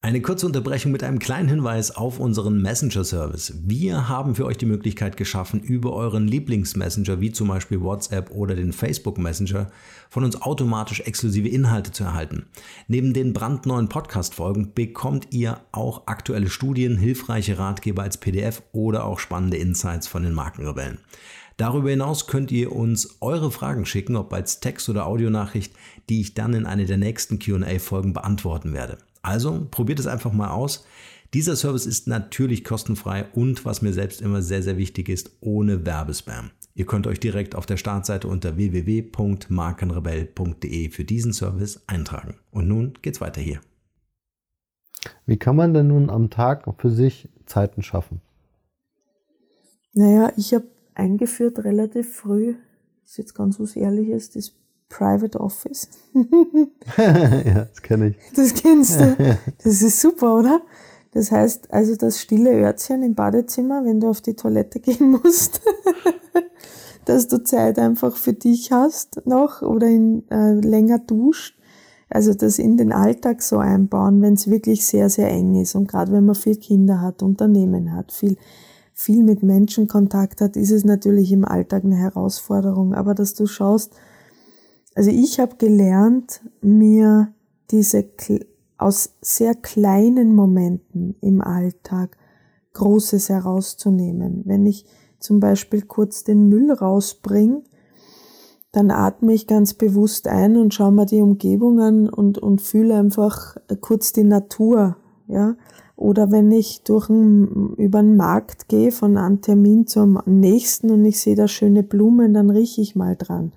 Eine 0.05 0.21
kurze 0.21 0.45
Unterbrechung 0.45 0.91
mit 0.91 1.01
einem 1.01 1.17
kleinen 1.17 1.49
Hinweis 1.49 1.89
auf 1.89 2.19
unseren 2.19 2.61
Messenger-Service. 2.61 3.55
Wir 3.65 4.07
haben 4.07 4.35
für 4.35 4.45
euch 4.45 4.57
die 4.57 4.67
Möglichkeit 4.67 5.17
geschaffen, 5.17 5.61
über 5.61 5.93
euren 5.93 6.27
Lieblingsmessenger 6.27 7.21
wie 7.21 7.31
zum 7.31 7.47
Beispiel 7.47 7.81
WhatsApp 7.81 8.29
oder 8.29 8.53
den 8.53 8.71
Facebook 8.71 9.17
Messenger 9.17 9.71
von 10.11 10.23
uns 10.23 10.39
automatisch 10.39 10.99
exklusive 10.99 11.47
Inhalte 11.47 11.91
zu 11.91 12.03
erhalten. 12.03 12.45
Neben 12.87 13.15
den 13.15 13.33
brandneuen 13.33 13.89
Podcast-Folgen 13.89 14.75
bekommt 14.75 15.29
ihr 15.31 15.61
auch 15.71 16.05
aktuelle 16.05 16.51
Studien, 16.51 16.99
hilfreiche 16.99 17.57
Ratgeber 17.57 18.03
als 18.03 18.17
PDF 18.17 18.61
oder 18.73 19.05
auch 19.05 19.17
spannende 19.17 19.57
Insights 19.57 20.05
von 20.07 20.21
den 20.21 20.35
Markenrebellen. 20.35 20.99
Darüber 21.57 21.89
hinaus 21.89 22.27
könnt 22.27 22.51
ihr 22.51 22.73
uns 22.73 23.17
eure 23.21 23.49
Fragen 23.49 23.85
schicken, 23.85 24.17
ob 24.17 24.33
als 24.33 24.59
Text- 24.59 24.89
oder 24.89 25.05
Audionachricht, 25.05 25.73
die 26.09 26.21
ich 26.21 26.33
dann 26.33 26.53
in 26.53 26.65
einer 26.65 26.85
der 26.85 26.97
nächsten 26.97 27.39
QA-Folgen 27.39 28.13
beantworten 28.13 28.73
werde. 28.73 28.97
Also 29.21 29.67
probiert 29.71 29.99
es 29.99 30.07
einfach 30.07 30.33
mal 30.33 30.49
aus. 30.49 30.85
Dieser 31.33 31.55
Service 31.55 31.85
ist 31.85 32.07
natürlich 32.07 32.63
kostenfrei 32.63 33.25
und 33.33 33.65
was 33.65 33.81
mir 33.81 33.93
selbst 33.93 34.21
immer 34.21 34.41
sehr, 34.41 34.63
sehr 34.63 34.77
wichtig 34.77 35.09
ist, 35.09 35.31
ohne 35.41 35.85
Werbespam. 35.85 36.51
Ihr 36.75 36.85
könnt 36.85 37.07
euch 37.07 37.19
direkt 37.21 37.55
auf 37.55 37.65
der 37.65 37.77
Startseite 37.77 38.27
unter 38.27 38.57
www.markenrebell.de 38.57 40.89
für 40.89 41.05
diesen 41.05 41.31
Service 41.31 41.81
eintragen. 41.87 42.35
Und 42.51 42.67
nun 42.67 42.95
geht's 43.01 43.21
weiter 43.21 43.39
hier. 43.39 43.61
Wie 45.25 45.37
kann 45.37 45.55
man 45.55 45.73
denn 45.73 45.87
nun 45.87 46.09
am 46.09 46.29
Tag 46.29 46.65
für 46.77 46.91
sich 46.91 47.29
Zeiten 47.45 47.81
schaffen? 47.81 48.19
Naja, 49.93 50.33
ich 50.35 50.53
habe 50.53 50.65
eingeführt 50.95 51.63
relativ 51.63 52.15
früh, 52.15 52.55
das 53.03 53.11
ist 53.11 53.17
jetzt 53.17 53.35
ganz 53.35 53.59
was 53.59 53.75
Ehrliches, 53.75 54.31
das 54.31 54.53
Private 54.89 55.39
Office. 55.39 55.89
ja, 56.97 57.65
das 57.65 57.81
kenne 57.81 58.09
ich. 58.09 58.15
Das 58.35 58.53
kennst 58.53 58.99
du. 58.99 59.15
Das 59.63 59.81
ist 59.81 59.99
super, 59.99 60.37
oder? 60.37 60.61
Das 61.11 61.31
heißt, 61.31 61.73
also 61.73 61.95
das 61.95 62.21
stille 62.21 62.51
Örtchen 62.51 63.01
im 63.01 63.15
Badezimmer, 63.15 63.85
wenn 63.85 63.99
du 63.99 64.09
auf 64.09 64.21
die 64.21 64.35
Toilette 64.35 64.79
gehen 64.81 65.11
musst, 65.11 65.61
dass 67.05 67.27
du 67.27 67.43
Zeit 67.43 67.79
einfach 67.79 68.15
für 68.17 68.33
dich 68.33 68.71
hast 68.71 69.25
noch 69.25 69.61
oder 69.61 69.87
in, 69.87 70.29
äh, 70.29 70.53
länger 70.53 70.99
duscht. 70.99 71.57
Also 72.09 72.33
das 72.33 72.59
in 72.59 72.77
den 72.77 72.91
Alltag 72.91 73.41
so 73.41 73.57
einbauen, 73.57 74.21
wenn 74.21 74.33
es 74.33 74.49
wirklich 74.49 74.85
sehr, 74.85 75.09
sehr 75.09 75.29
eng 75.29 75.55
ist. 75.55 75.75
Und 75.75 75.87
gerade 75.87 76.11
wenn 76.11 76.25
man 76.25 76.35
viel 76.35 76.57
Kinder 76.57 77.01
hat, 77.01 77.23
Unternehmen 77.23 77.93
hat, 77.93 78.11
viel, 78.11 78.37
viel 78.95 79.23
mit 79.23 79.43
Menschen 79.43 79.87
Kontakt 79.87 80.41
hat, 80.41 80.55
ist 80.55 80.71
es 80.71 80.85
natürlich 80.85 81.31
im 81.31 81.45
Alltag 81.45 81.83
eine 81.83 81.97
Herausforderung. 81.97 82.95
Aber 82.95 83.13
dass 83.13 83.33
du 83.33 83.45
schaust, 83.45 83.93
also 84.95 85.11
ich 85.11 85.39
habe 85.39 85.57
gelernt, 85.57 86.41
mir 86.61 87.33
diese 87.69 88.05
aus 88.77 89.15
sehr 89.21 89.53
kleinen 89.53 90.33
Momenten 90.33 91.15
im 91.21 91.41
Alltag 91.41 92.17
Großes 92.73 93.29
herauszunehmen. 93.29 94.41
Wenn 94.45 94.65
ich 94.65 94.85
zum 95.19 95.39
Beispiel 95.39 95.81
kurz 95.81 96.23
den 96.23 96.47
Müll 96.47 96.71
rausbringe, 96.71 97.63
dann 98.71 98.91
atme 98.91 99.33
ich 99.33 99.47
ganz 99.47 99.73
bewusst 99.73 100.27
ein 100.27 100.57
und 100.57 100.73
schaue 100.73 100.91
mir 100.91 101.05
die 101.05 101.21
Umgebung 101.21 101.79
an 101.79 102.09
und, 102.09 102.37
und 102.37 102.61
fühle 102.61 102.95
einfach 102.95 103.55
kurz 103.81 104.13
die 104.13 104.25
Natur, 104.25 104.97
ja. 105.27 105.55
Oder 105.95 106.31
wenn 106.31 106.51
ich 106.51 106.83
durch 106.83 107.09
einen, 107.09 107.73
über 107.77 108.01
den 108.01 108.17
Markt 108.17 108.67
gehe, 108.67 108.91
von 108.91 109.17
einem 109.17 109.41
Termin 109.41 109.87
zum 109.87 110.19
nächsten 110.25 110.91
und 110.91 111.05
ich 111.05 111.21
sehe 111.21 111.35
da 111.35 111.47
schöne 111.47 111.83
Blumen, 111.83 112.33
dann 112.33 112.49
rieche 112.49 112.81
ich 112.81 112.95
mal 112.95 113.15
dran. 113.15 113.53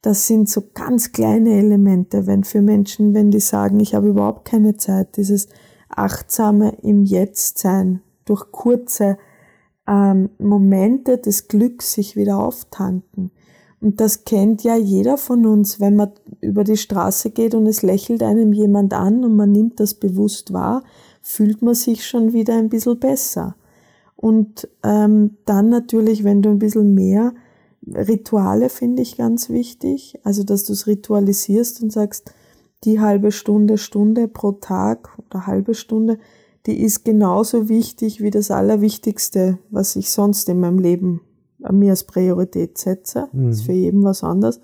Das 0.00 0.26
sind 0.26 0.48
so 0.48 0.62
ganz 0.74 1.12
kleine 1.12 1.58
Elemente, 1.58 2.26
wenn 2.26 2.44
für 2.44 2.62
Menschen, 2.62 3.14
wenn 3.14 3.30
die 3.30 3.40
sagen, 3.40 3.80
ich 3.80 3.94
habe 3.94 4.08
überhaupt 4.08 4.44
keine 4.44 4.76
Zeit, 4.76 5.16
dieses 5.16 5.48
achtsame 5.88 6.76
im 6.82 7.04
Jetzt 7.04 7.58
sein, 7.58 8.00
durch 8.24 8.50
kurze 8.52 9.18
ähm, 9.86 10.30
Momente 10.38 11.18
des 11.18 11.48
Glücks 11.48 11.92
sich 11.92 12.16
wieder 12.16 12.38
auftanken. 12.38 13.32
Und 13.80 14.00
das 14.00 14.24
kennt 14.24 14.62
ja 14.62 14.76
jeder 14.76 15.18
von 15.18 15.44
uns, 15.44 15.80
wenn 15.80 15.96
man 15.96 16.12
über 16.40 16.62
die 16.62 16.76
Straße 16.76 17.30
geht 17.30 17.54
und 17.54 17.66
es 17.66 17.82
lächelt 17.82 18.22
einem 18.22 18.52
jemand 18.52 18.94
an 18.94 19.24
und 19.24 19.34
man 19.34 19.50
nimmt 19.50 19.80
das 19.80 19.94
bewusst 19.94 20.52
wahr, 20.52 20.84
fühlt 21.22 21.62
man 21.62 21.74
sich 21.74 22.06
schon 22.06 22.32
wieder 22.32 22.54
ein 22.56 22.68
bisschen 22.68 22.98
besser. 22.98 23.56
Und 24.16 24.68
ähm, 24.84 25.38
dann 25.46 25.68
natürlich, 25.68 26.24
wenn 26.24 26.42
du 26.42 26.50
ein 26.50 26.58
bisschen 26.58 26.94
mehr 26.94 27.32
Rituale 27.86 28.68
finde 28.68 29.02
ich 29.02 29.16
ganz 29.16 29.48
wichtig. 29.50 30.18
Also, 30.22 30.44
dass 30.44 30.64
du 30.64 30.72
es 30.72 30.86
ritualisierst 30.86 31.82
und 31.82 31.92
sagst, 31.92 32.32
die 32.84 33.00
halbe 33.00 33.32
Stunde, 33.32 33.78
Stunde 33.78 34.28
pro 34.28 34.52
Tag 34.52 35.16
oder 35.18 35.46
halbe 35.46 35.74
Stunde, 35.74 36.18
die 36.66 36.80
ist 36.80 37.04
genauso 37.04 37.68
wichtig 37.68 38.20
wie 38.20 38.30
das 38.30 38.50
Allerwichtigste, 38.50 39.58
was 39.70 39.96
ich 39.96 40.10
sonst 40.10 40.48
in 40.48 40.60
meinem 40.60 40.78
Leben 40.78 41.22
mir 41.70 41.90
als 41.90 42.04
Priorität 42.04 42.78
setze. 42.78 43.28
Mhm. 43.32 43.48
Das 43.48 43.56
ist 43.58 43.66
für 43.66 43.72
jeden 43.72 44.04
was 44.04 44.22
anderes. 44.22 44.60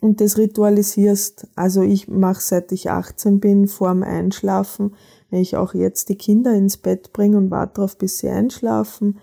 Und 0.00 0.20
das 0.20 0.38
ritualisierst. 0.38 1.46
Also 1.54 1.82
ich 1.82 2.08
mache 2.08 2.40
seit 2.40 2.72
ich 2.72 2.90
18 2.90 3.38
bin, 3.38 3.68
vorm 3.68 4.02
Einschlafen, 4.02 4.94
wenn 5.30 5.40
ich 5.40 5.56
auch 5.56 5.74
jetzt 5.74 6.08
die 6.08 6.16
Kinder 6.16 6.54
ins 6.54 6.76
Bett 6.76 7.12
bringe 7.12 7.36
und 7.38 7.50
warte 7.50 7.74
darauf, 7.74 7.96
bis 7.96 8.18
sie 8.18 8.28
einschlafen, 8.28 9.18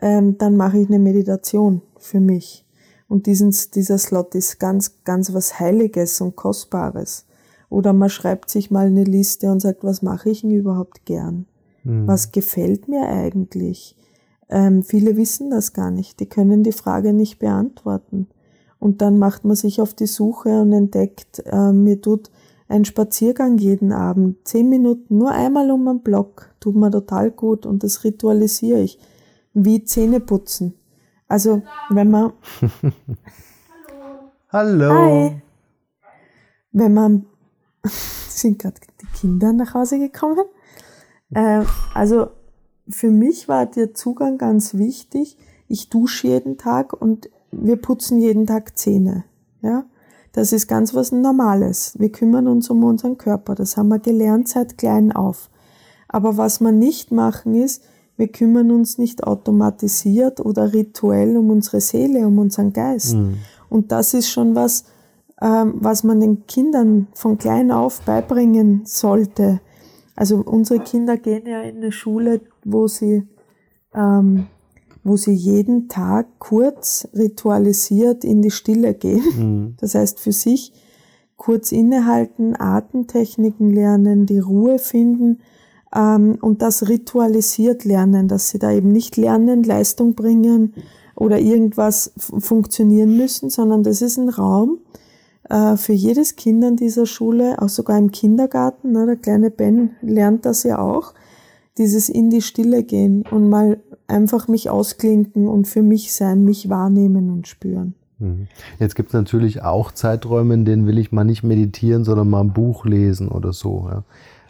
ähm, 0.00 0.38
dann 0.38 0.56
mache 0.56 0.78
ich 0.78 0.88
eine 0.88 0.98
Meditation 0.98 1.82
für 1.98 2.20
mich. 2.20 2.64
Und 3.08 3.26
diesen, 3.26 3.54
dieser 3.74 3.98
Slot 3.98 4.34
ist 4.34 4.60
ganz, 4.60 5.02
ganz 5.04 5.34
was 5.34 5.58
Heiliges 5.58 6.20
und 6.20 6.36
Kostbares. 6.36 7.26
Oder 7.68 7.92
man 7.92 8.08
schreibt 8.08 8.50
sich 8.50 8.70
mal 8.70 8.86
eine 8.86 9.04
Liste 9.04 9.50
und 9.50 9.60
sagt, 9.60 9.84
was 9.84 10.02
mache 10.02 10.30
ich 10.30 10.42
denn 10.42 10.50
überhaupt 10.50 11.04
gern? 11.04 11.46
Mhm. 11.84 12.06
Was 12.06 12.32
gefällt 12.32 12.88
mir 12.88 13.06
eigentlich? 13.06 13.96
Ähm, 14.48 14.82
viele 14.82 15.16
wissen 15.16 15.50
das 15.50 15.72
gar 15.72 15.90
nicht. 15.90 16.20
Die 16.20 16.26
können 16.26 16.62
die 16.62 16.72
Frage 16.72 17.12
nicht 17.12 17.38
beantworten. 17.38 18.28
Und 18.78 19.02
dann 19.02 19.18
macht 19.18 19.44
man 19.44 19.56
sich 19.56 19.80
auf 19.80 19.94
die 19.94 20.06
Suche 20.06 20.62
und 20.62 20.72
entdeckt, 20.72 21.42
äh, 21.46 21.72
mir 21.72 22.00
tut 22.00 22.30
ein 22.70 22.84
Spaziergang 22.84 23.58
jeden 23.58 23.92
Abend, 23.92 24.46
zehn 24.46 24.68
Minuten, 24.68 25.18
nur 25.18 25.32
einmal 25.32 25.70
um 25.70 25.86
einen 25.88 26.02
Block, 26.02 26.54
tut 26.60 26.76
mir 26.76 26.90
total 26.90 27.30
gut 27.30 27.66
und 27.66 27.82
das 27.82 28.04
ritualisiere 28.04 28.80
ich. 28.80 28.98
Wie 29.52 29.84
Zähne 29.84 30.20
putzen. 30.20 30.74
Also, 31.26 31.62
wenn 31.88 32.10
man. 32.10 32.32
Hallo. 34.48 34.90
Hi. 34.90 35.42
Wenn 36.72 36.94
man. 36.94 37.26
sind 38.28 38.60
gerade 38.60 38.80
die 39.00 39.18
Kinder 39.18 39.52
nach 39.52 39.74
Hause 39.74 39.98
gekommen. 39.98 40.44
Äh, 41.34 41.64
also, 41.94 42.28
für 42.88 43.10
mich 43.10 43.48
war 43.48 43.66
der 43.66 43.94
Zugang 43.94 44.38
ganz 44.38 44.74
wichtig. 44.74 45.36
Ich 45.66 45.90
dusche 45.90 46.28
jeden 46.28 46.56
Tag 46.56 46.92
und 46.92 47.30
wir 47.50 47.76
putzen 47.76 48.18
jeden 48.18 48.46
Tag 48.46 48.78
Zähne. 48.78 49.24
Ja, 49.62 49.84
das 50.32 50.52
ist 50.52 50.68
ganz 50.68 50.94
was 50.94 51.12
Normales. 51.12 51.94
Wir 51.98 52.10
kümmern 52.10 52.46
uns 52.46 52.70
um 52.70 52.84
unseren 52.84 53.18
Körper. 53.18 53.54
Das 53.54 53.76
haben 53.76 53.88
wir 53.88 53.98
gelernt 53.98 54.48
seit 54.48 54.78
klein 54.78 55.12
auf. 55.12 55.50
Aber 56.08 56.36
was 56.36 56.60
wir 56.60 56.72
nicht 56.72 57.12
machen 57.12 57.54
ist, 57.54 57.82
wir 58.16 58.28
kümmern 58.28 58.70
uns 58.70 58.98
nicht 58.98 59.24
automatisiert 59.24 60.40
oder 60.40 60.72
rituell 60.72 61.36
um 61.36 61.50
unsere 61.50 61.80
Seele, 61.80 62.26
um 62.26 62.38
unseren 62.38 62.72
Geist. 62.72 63.14
Mhm. 63.14 63.38
Und 63.70 63.92
das 63.92 64.14
ist 64.14 64.28
schon 64.28 64.54
was, 64.54 64.84
ähm, 65.40 65.74
was 65.76 66.04
man 66.04 66.20
den 66.20 66.46
Kindern 66.46 67.06
von 67.14 67.38
klein 67.38 67.70
auf 67.70 68.02
beibringen 68.02 68.82
sollte. 68.84 69.60
Also 70.16 70.42
unsere 70.44 70.80
Kinder 70.80 71.16
gehen 71.16 71.46
ja 71.46 71.62
in 71.62 71.78
eine 71.78 71.92
Schule, 71.92 72.42
wo 72.64 72.88
sie, 72.88 73.26
ähm, 73.94 74.48
wo 75.02 75.16
sie 75.16 75.32
jeden 75.32 75.88
Tag 75.88 76.26
kurz 76.38 77.08
ritualisiert 77.14 78.24
in 78.24 78.42
die 78.42 78.50
Stille 78.50 78.94
gehen. 78.94 79.22
Mhm. 79.36 79.74
Das 79.80 79.94
heißt 79.94 80.20
für 80.20 80.32
sich 80.32 80.72
kurz 81.36 81.72
innehalten, 81.72 82.54
Atemtechniken 82.58 83.70
lernen, 83.70 84.26
die 84.26 84.40
Ruhe 84.40 84.78
finden 84.78 85.38
ähm, 85.94 86.36
und 86.40 86.60
das 86.60 86.88
ritualisiert 86.88 87.84
lernen, 87.84 88.28
dass 88.28 88.50
sie 88.50 88.58
da 88.58 88.70
eben 88.72 88.92
nicht 88.92 89.16
lernen, 89.16 89.62
Leistung 89.62 90.14
bringen 90.14 90.74
oder 91.16 91.38
irgendwas 91.38 92.12
funktionieren 92.16 93.16
müssen, 93.16 93.48
sondern 93.50 93.82
das 93.82 94.02
ist 94.02 94.18
ein 94.18 94.28
Raum 94.28 94.78
äh, 95.48 95.76
für 95.76 95.92
jedes 95.92 96.36
Kind 96.36 96.64
an 96.64 96.76
dieser 96.76 97.06
Schule, 97.06 97.60
auch 97.60 97.68
sogar 97.68 97.98
im 97.98 98.10
Kindergarten. 98.10 98.92
Ne, 98.92 99.06
der 99.06 99.16
kleine 99.16 99.50
Ben 99.50 99.90
lernt 100.02 100.44
das 100.44 100.62
ja 100.62 100.78
auch, 100.78 101.14
dieses 101.78 102.08
in 102.08 102.30
die 102.30 102.42
Stille 102.42 102.82
gehen 102.82 103.24
und 103.30 103.48
mal 103.48 103.80
einfach 104.10 104.48
mich 104.48 104.68
ausklinken 104.68 105.48
und 105.48 105.66
für 105.66 105.82
mich 105.82 106.12
sein, 106.12 106.44
mich 106.44 106.68
wahrnehmen 106.68 107.30
und 107.30 107.48
spüren. 107.48 107.94
Mhm. 108.18 108.48
Jetzt 108.78 108.94
gibt 108.94 109.08
es 109.08 109.14
natürlich 109.14 109.62
auch 109.62 109.92
Zeiträume, 109.92 110.54
in 110.54 110.64
denen 110.64 110.86
will 110.86 110.98
ich 110.98 111.12
mal 111.12 111.24
nicht 111.24 111.42
meditieren, 111.42 112.04
sondern 112.04 112.28
mal 112.28 112.40
ein 112.40 112.52
Buch 112.52 112.84
lesen 112.84 113.28
oder 113.28 113.52
so. 113.52 113.88
Ja. 113.90 114.04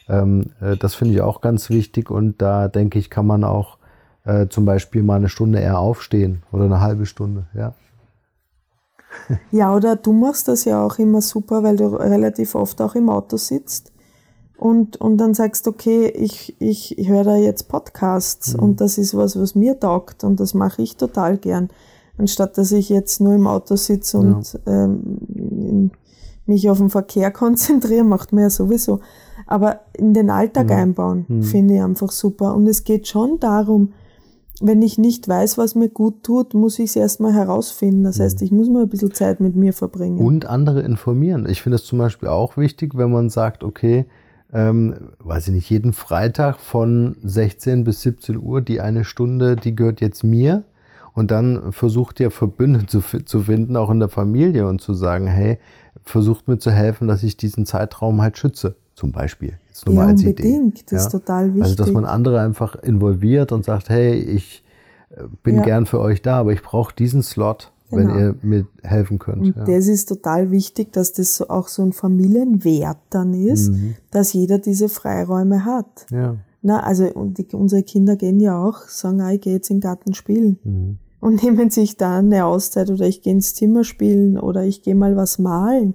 Ähm, 0.09 0.51
äh, 0.61 0.77
das 0.77 0.95
finde 0.95 1.15
ich 1.15 1.21
auch 1.21 1.41
ganz 1.41 1.71
wichtig 1.71 2.11
und 2.11 2.43
da 2.43 2.69
denke 2.69 2.99
ich, 2.99 3.11
kann 3.11 3.27
man 3.27 3.45
auch 3.45 3.79
äh, 4.25 4.49
zum 4.49 4.65
Beispiel 4.65 5.03
mal 5.03 5.17
eine 5.17 5.29
Stunde 5.29 5.61
eher 5.61 5.79
aufstehen 5.79 6.43
oder 6.53 6.65
eine 6.65 6.81
halbe 6.81 7.07
Stunde, 7.07 7.47
ja. 7.55 7.75
Ja, 9.51 9.75
oder 9.75 9.97
du 9.97 10.13
machst 10.13 10.47
das 10.47 10.65
ja 10.65 10.85
auch 10.85 10.99
immer 10.99 11.21
super, 11.21 11.65
weil 11.65 11.77
du 11.77 11.87
relativ 11.87 12.55
oft 12.55 12.81
auch 12.81 12.95
im 12.95 13.09
Auto 13.09 13.37
sitzt. 13.37 13.93
Und, 14.61 14.99
und 14.99 15.17
dann 15.17 15.33
sagst, 15.33 15.67
okay, 15.67 16.09
ich, 16.09 16.55
ich, 16.59 16.99
ich 16.99 17.09
höre 17.09 17.25
da 17.25 17.37
jetzt 17.37 17.69
Podcasts 17.69 18.55
mhm. 18.55 18.63
und 18.63 18.81
das 18.83 18.99
ist 18.99 19.17
was, 19.17 19.41
was 19.41 19.55
mir 19.55 19.81
taugt 19.81 20.23
und 20.23 20.39
das 20.39 20.53
mache 20.53 20.83
ich 20.83 20.97
total 20.97 21.39
gern, 21.39 21.71
anstatt 22.19 22.59
dass 22.59 22.71
ich 22.71 22.91
jetzt 22.91 23.23
nur 23.23 23.35
im 23.35 23.47
Auto 23.47 23.77
sitze 23.77 24.19
und 24.19 24.59
ja. 24.67 24.85
ähm, 24.85 25.91
mich 26.45 26.69
auf 26.69 26.77
den 26.77 26.91
Verkehr 26.91 27.31
konzentriere, 27.33 28.05
macht 28.05 28.33
man 28.33 28.43
ja 28.43 28.51
sowieso. 28.51 29.01
Aber 29.47 29.81
in 29.95 30.13
den 30.13 30.29
Alltag 30.29 30.67
mhm. 30.67 30.73
einbauen, 30.73 31.25
mhm. 31.27 31.43
finde 31.43 31.75
ich 31.77 31.83
einfach 31.83 32.11
super. 32.11 32.55
Und 32.55 32.67
es 32.67 32.85
geht 32.85 33.09
schon 33.09 33.41
darum, 33.41 33.95
wenn 34.61 34.83
ich 34.83 34.99
nicht 34.99 35.27
weiß, 35.27 35.57
was 35.57 35.75
mir 35.75 35.89
gut 35.89 36.23
tut, 36.23 36.53
muss 36.53 36.79
ich 36.79 36.91
es 36.91 36.97
erstmal 36.97 37.33
herausfinden. 37.33 38.05
Das 38.05 38.21
heißt, 38.21 38.41
mhm. 38.41 38.45
ich 38.45 38.53
muss 38.53 38.69
mal 38.69 38.83
ein 38.83 38.91
bisschen 38.91 39.15
Zeit 39.15 39.41
mit 39.41 39.57
mir 39.57 39.73
verbringen. 39.73 40.19
Und 40.19 40.45
andere 40.45 40.83
informieren. 40.83 41.49
Ich 41.49 41.63
finde 41.63 41.77
es 41.77 41.85
zum 41.85 41.99
Beispiel 41.99 42.29
auch 42.29 42.59
wichtig, 42.59 42.95
wenn 42.95 43.11
man 43.11 43.31
sagt, 43.31 43.65
okay, 43.65 44.05
ähm, 44.53 44.95
weiß 45.19 45.49
ich 45.49 45.55
nicht, 45.55 45.71
jeden 45.71 45.93
Freitag 45.93 46.59
von 46.59 47.17
16 47.23 47.85
bis 47.85 48.03
17 48.03 48.37
Uhr, 48.39 48.61
die 48.61 48.81
eine 48.81 49.05
Stunde, 49.05 49.57
die 49.57 49.77
gehört 49.77 50.01
jetzt 50.01 50.25
mir. 50.25 50.65
Und 51.13 51.31
dann 51.31 51.73
versucht 51.73 52.21
ihr 52.21 52.31
Verbünde 52.31 52.87
zu, 52.87 53.01
zu 53.01 53.41
finden, 53.43 53.77
auch 53.77 53.91
in 53.91 53.99
der 53.99 54.09
Familie 54.09 54.67
und 54.67 54.81
zu 54.81 54.95
sagen, 54.95 55.27
hey, 55.27 55.59
versucht 56.05 56.49
mir 56.49 56.59
zu 56.59 56.71
helfen, 56.71 57.09
dass 57.09 57.23
ich 57.23 57.37
diesen 57.37 57.67
Zeitraum 57.67 58.23
halt 58.23 58.39
schütze, 58.39 58.77
zum 58.95 59.13
Beispiel. 59.13 59.59
Jetzt 59.69 59.87
nur 59.87 59.95
ja, 59.95 60.03
mal 60.03 60.09
als 60.11 60.23
unbedingt. 60.23 60.81
Idee. 60.81 60.85
Das 60.91 61.07
ist 61.07 61.13
total 61.13 61.49
wichtig. 61.49 61.63
Also, 61.63 61.75
dass 61.77 61.91
man 61.91 62.05
andere 62.05 62.41
einfach 62.41 62.77
involviert 62.77 63.53
und 63.53 63.65
sagt, 63.65 63.89
hey, 63.89 64.15
ich 64.15 64.65
äh, 65.11 65.25
bin 65.43 65.57
ja. 65.57 65.63
gern 65.63 65.87
für 65.87 66.01
euch 66.01 66.23
da, 66.23 66.39
aber 66.39 66.53
ich 66.53 66.63
brauche 66.63 66.95
diesen 66.95 67.23
Slot, 67.23 67.73
genau. 67.91 68.15
wenn 68.15 68.21
ihr 68.21 68.35
mir 68.43 68.67
helfen 68.83 69.19
könnt. 69.19 69.43
Und 69.43 69.57
ja. 69.57 69.65
das 69.65 69.87
ist 69.89 70.09
total 70.09 70.51
wichtig, 70.51 70.93
dass 70.93 71.13
das 71.13 71.41
auch 71.43 71.69
so 71.69 71.83
ein 71.83 71.93
Familienwert 71.93 72.99
dann 73.11 73.35
ist, 73.35 73.71
mhm. 73.71 73.95
dass 74.11 74.33
jeder 74.33 74.59
diese 74.59 74.89
Freiräume 74.89 75.65
hat. 75.65 76.07
Ja. 76.11 76.37
Na, 76.63 76.81
also 76.81 77.09
die, 77.09 77.47
unsere 77.55 77.83
Kinder 77.83 78.17
gehen 78.17 78.41
ja 78.41 78.63
auch, 78.63 78.83
sagen, 78.89 79.21
ah, 79.21 79.33
ich 79.33 79.41
gehe 79.41 79.55
jetzt 79.55 79.71
in 79.71 79.77
den 79.77 79.83
Garten 79.83 80.15
spielen. 80.15 80.59
Mhm. 80.65 80.99
Und 81.21 81.43
nehmen 81.43 81.71
sich 81.71 81.97
da 81.97 82.19
eine 82.19 82.45
Auszeit 82.45 82.91
oder 82.91 83.07
ich 83.07 83.23
gehe 83.23 83.33
ins 83.33 83.55
Zimmer 83.55 83.85
spielen 83.85 84.39
oder 84.39 84.65
ich 84.65 84.83
gehe 84.83 84.95
mal 84.95 85.17
was 85.17 85.39
malen. 85.39 85.95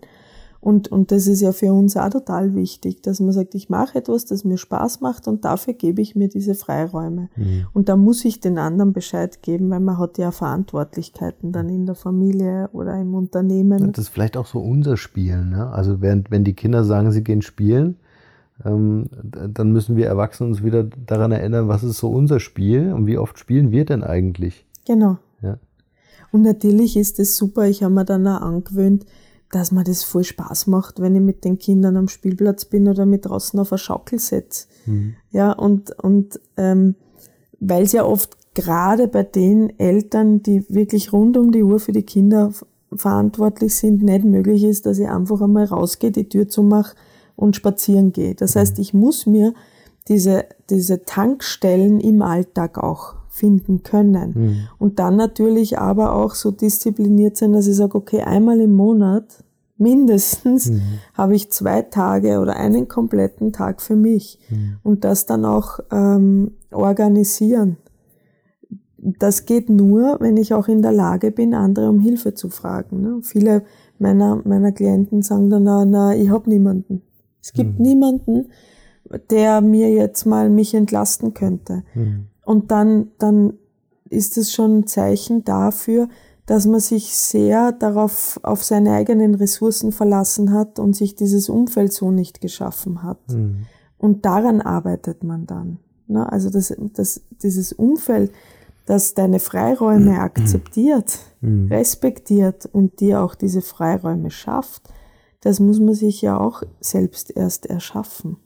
Und, 0.65 0.87
und 0.87 1.11
das 1.11 1.27
ist 1.27 1.41
ja 1.41 1.51
für 1.51 1.71
uns 1.71 1.95
auch 1.95 2.09
total 2.09 2.55
wichtig, 2.55 3.03
dass 3.03 3.19
man 3.19 3.33
sagt, 3.33 3.53
ich 3.53 3.69
mache 3.69 3.99
etwas, 3.99 4.25
das 4.25 4.43
mir 4.43 4.57
Spaß 4.57 4.99
macht 4.99 5.27
und 5.27 5.45
dafür 5.45 5.75
gebe 5.75 6.01
ich 6.01 6.15
mir 6.15 6.27
diese 6.27 6.55
Freiräume. 6.55 7.29
Mhm. 7.35 7.67
Und 7.71 7.87
da 7.87 7.95
muss 7.95 8.25
ich 8.25 8.39
den 8.39 8.57
anderen 8.57 8.91
Bescheid 8.91 9.43
geben, 9.43 9.69
weil 9.69 9.79
man 9.79 9.99
hat 9.99 10.17
ja 10.17 10.31
Verantwortlichkeiten 10.31 11.51
dann 11.51 11.69
in 11.69 11.85
der 11.85 11.93
Familie 11.93 12.71
oder 12.73 12.99
im 12.99 13.13
Unternehmen. 13.13 13.91
Das 13.91 14.05
ist 14.05 14.09
vielleicht 14.09 14.37
auch 14.37 14.47
so 14.47 14.57
unser 14.57 14.97
Spiel. 14.97 15.45
Ne? 15.45 15.69
Also 15.69 16.01
während, 16.01 16.31
wenn 16.31 16.43
die 16.43 16.55
Kinder 16.55 16.83
sagen, 16.83 17.11
sie 17.11 17.23
gehen 17.23 17.43
spielen, 17.43 17.97
ähm, 18.65 19.05
dann 19.21 19.71
müssen 19.71 19.95
wir 19.95 20.07
Erwachsene 20.07 20.49
uns 20.49 20.63
wieder 20.63 20.83
daran 20.83 21.31
erinnern, 21.31 21.67
was 21.67 21.83
ist 21.83 21.99
so 21.99 22.09
unser 22.09 22.39
Spiel 22.39 22.91
und 22.91 23.05
wie 23.05 23.19
oft 23.19 23.37
spielen 23.37 23.69
wir 23.69 23.85
denn 23.85 24.01
eigentlich? 24.01 24.65
Genau. 24.87 25.19
Ja. 25.43 25.59
Und 26.31 26.41
natürlich 26.41 26.97
ist 26.97 27.19
es 27.19 27.37
super, 27.37 27.67
ich 27.67 27.83
habe 27.83 27.93
mir 27.93 28.03
dann 28.03 28.25
auch 28.27 28.41
angewöhnt, 28.41 29.05
dass 29.51 29.71
mir 29.71 29.83
das 29.83 30.03
voll 30.03 30.23
Spaß 30.23 30.67
macht, 30.67 30.99
wenn 30.99 31.15
ich 31.15 31.21
mit 31.21 31.45
den 31.45 31.57
Kindern 31.57 31.97
am 31.97 32.07
Spielplatz 32.07 32.65
bin 32.65 32.87
oder 32.87 33.05
mit 33.05 33.25
draußen 33.25 33.59
auf 33.59 33.71
eine 33.71 33.79
Schaukel 33.79 34.19
setze. 34.19 34.67
Mhm. 34.85 35.15
Ja, 35.31 35.51
und, 35.51 35.91
und 36.03 36.39
ähm, 36.57 36.95
weil 37.59 37.83
es 37.83 37.91
ja 37.91 38.05
oft 38.05 38.37
gerade 38.53 39.07
bei 39.07 39.23
den 39.23 39.77
Eltern, 39.79 40.41
die 40.41 40.65
wirklich 40.69 41.13
rund 41.13 41.37
um 41.37 41.51
die 41.51 41.63
Uhr 41.63 41.79
für 41.79 41.91
die 41.91 42.03
Kinder 42.03 42.51
verantwortlich 42.93 43.75
sind, 43.75 44.03
nicht 44.03 44.25
möglich 44.25 44.63
ist, 44.63 44.85
dass 44.85 44.99
ich 44.99 45.07
einfach 45.07 45.41
einmal 45.41 45.65
rausgehe, 45.65 46.11
die 46.11 46.29
Tür 46.29 46.47
zumache 46.47 46.95
und 47.35 47.55
spazieren 47.55 48.11
gehe. 48.13 48.35
Das 48.35 48.55
mhm. 48.55 48.59
heißt, 48.59 48.79
ich 48.79 48.93
muss 48.93 49.25
mir 49.25 49.53
diese, 50.07 50.45
diese 50.69 51.03
Tankstellen 51.03 51.99
im 51.99 52.21
Alltag 52.21 52.77
auch 52.77 53.15
finden 53.35 53.83
können. 53.83 54.31
Mhm. 54.33 54.57
Und 54.79 54.99
dann 54.99 55.17
natürlich 55.17 55.77
aber 55.77 56.15
auch 56.15 56.35
so 56.35 56.51
diszipliniert 56.51 57.35
sein, 57.35 57.51
dass 57.51 57.67
ich 57.67 57.75
sage, 57.75 57.97
okay, 57.97 58.21
einmal 58.21 58.61
im 58.61 58.73
Monat 58.73 59.43
mindestens 59.77 60.69
mhm. 60.69 60.81
habe 61.13 61.35
ich 61.35 61.51
zwei 61.51 61.81
Tage 61.81 62.39
oder 62.39 62.55
einen 62.55 62.87
kompletten 62.87 63.51
Tag 63.51 63.81
für 63.81 63.97
mich 63.97 64.39
mhm. 64.49 64.77
und 64.83 65.03
das 65.03 65.25
dann 65.25 65.43
auch 65.43 65.79
ähm, 65.91 66.51
organisieren. 66.71 67.75
Das 68.97 69.45
geht 69.45 69.69
nur, 69.69 70.17
wenn 70.21 70.37
ich 70.37 70.53
auch 70.53 70.69
in 70.69 70.81
der 70.81 70.93
Lage 70.93 71.31
bin, 71.31 71.53
andere 71.53 71.89
um 71.89 71.99
Hilfe 71.99 72.35
zu 72.35 72.49
fragen. 72.49 73.01
Ne? 73.01 73.19
Viele 73.21 73.63
meiner, 73.99 74.41
meiner 74.45 74.71
Klienten 74.71 75.23
sagen 75.23 75.49
dann, 75.49 75.63
na, 75.63 75.83
na 75.83 76.15
ich 76.15 76.29
habe 76.29 76.49
niemanden. 76.49 77.01
Es 77.41 77.51
gibt 77.51 77.79
mhm. 77.79 77.85
niemanden, 77.85 78.45
der 79.29 79.59
mir 79.59 79.91
jetzt 79.91 80.25
mal 80.25 80.49
mich 80.49 80.73
entlasten 80.73 81.33
könnte. 81.33 81.83
Mhm. 81.93 82.27
Und 82.45 82.71
dann, 82.71 83.11
dann 83.17 83.53
ist 84.09 84.37
es 84.37 84.53
schon 84.53 84.79
ein 84.79 84.87
Zeichen 84.87 85.43
dafür, 85.43 86.07
dass 86.45 86.67
man 86.67 86.79
sich 86.79 87.17
sehr 87.17 87.71
darauf, 87.71 88.39
auf 88.43 88.63
seine 88.63 88.93
eigenen 88.93 89.35
Ressourcen 89.35 89.91
verlassen 89.91 90.53
hat 90.53 90.77
und 90.77 90.95
sich 90.95 91.15
dieses 91.15 91.49
Umfeld 91.49 91.91
so 91.91 92.11
nicht 92.11 92.39
geschaffen 92.39 93.01
hat. 93.01 93.19
Mhm. 93.29 93.65
Und 93.97 94.25
daran 94.25 94.61
arbeitet 94.61 95.23
man 95.23 95.47
dann. 95.47 95.79
Ne? 96.07 96.31
Also 96.31 96.51
das, 96.51 96.75
das, 96.93 97.21
dieses 97.41 97.73
Umfeld, 97.73 98.31
das 98.85 99.15
deine 99.15 99.39
Freiräume 99.39 100.11
mhm. 100.11 100.19
akzeptiert, 100.19 101.17
mhm. 101.41 101.67
respektiert 101.69 102.69
und 102.71 102.99
dir 102.99 103.21
auch 103.21 103.33
diese 103.33 103.61
Freiräume 103.61 104.29
schafft, 104.29 104.83
das 105.41 105.59
muss 105.59 105.79
man 105.79 105.95
sich 105.95 106.21
ja 106.21 106.39
auch 106.39 106.61
selbst 106.79 107.35
erst 107.35 107.65
erschaffen. 107.65 108.37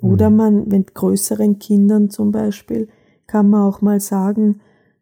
Oder 0.00 0.30
mhm. 0.30 0.36
man, 0.36 0.68
mit 0.68 0.94
größeren 0.94 1.58
Kindern 1.58 2.10
zum 2.10 2.32
Beispiel, 2.32 2.88
kann 3.26 3.50
man 3.50 3.62
auch 3.62 3.80
mal 3.80 4.00
sagen, 4.00 4.60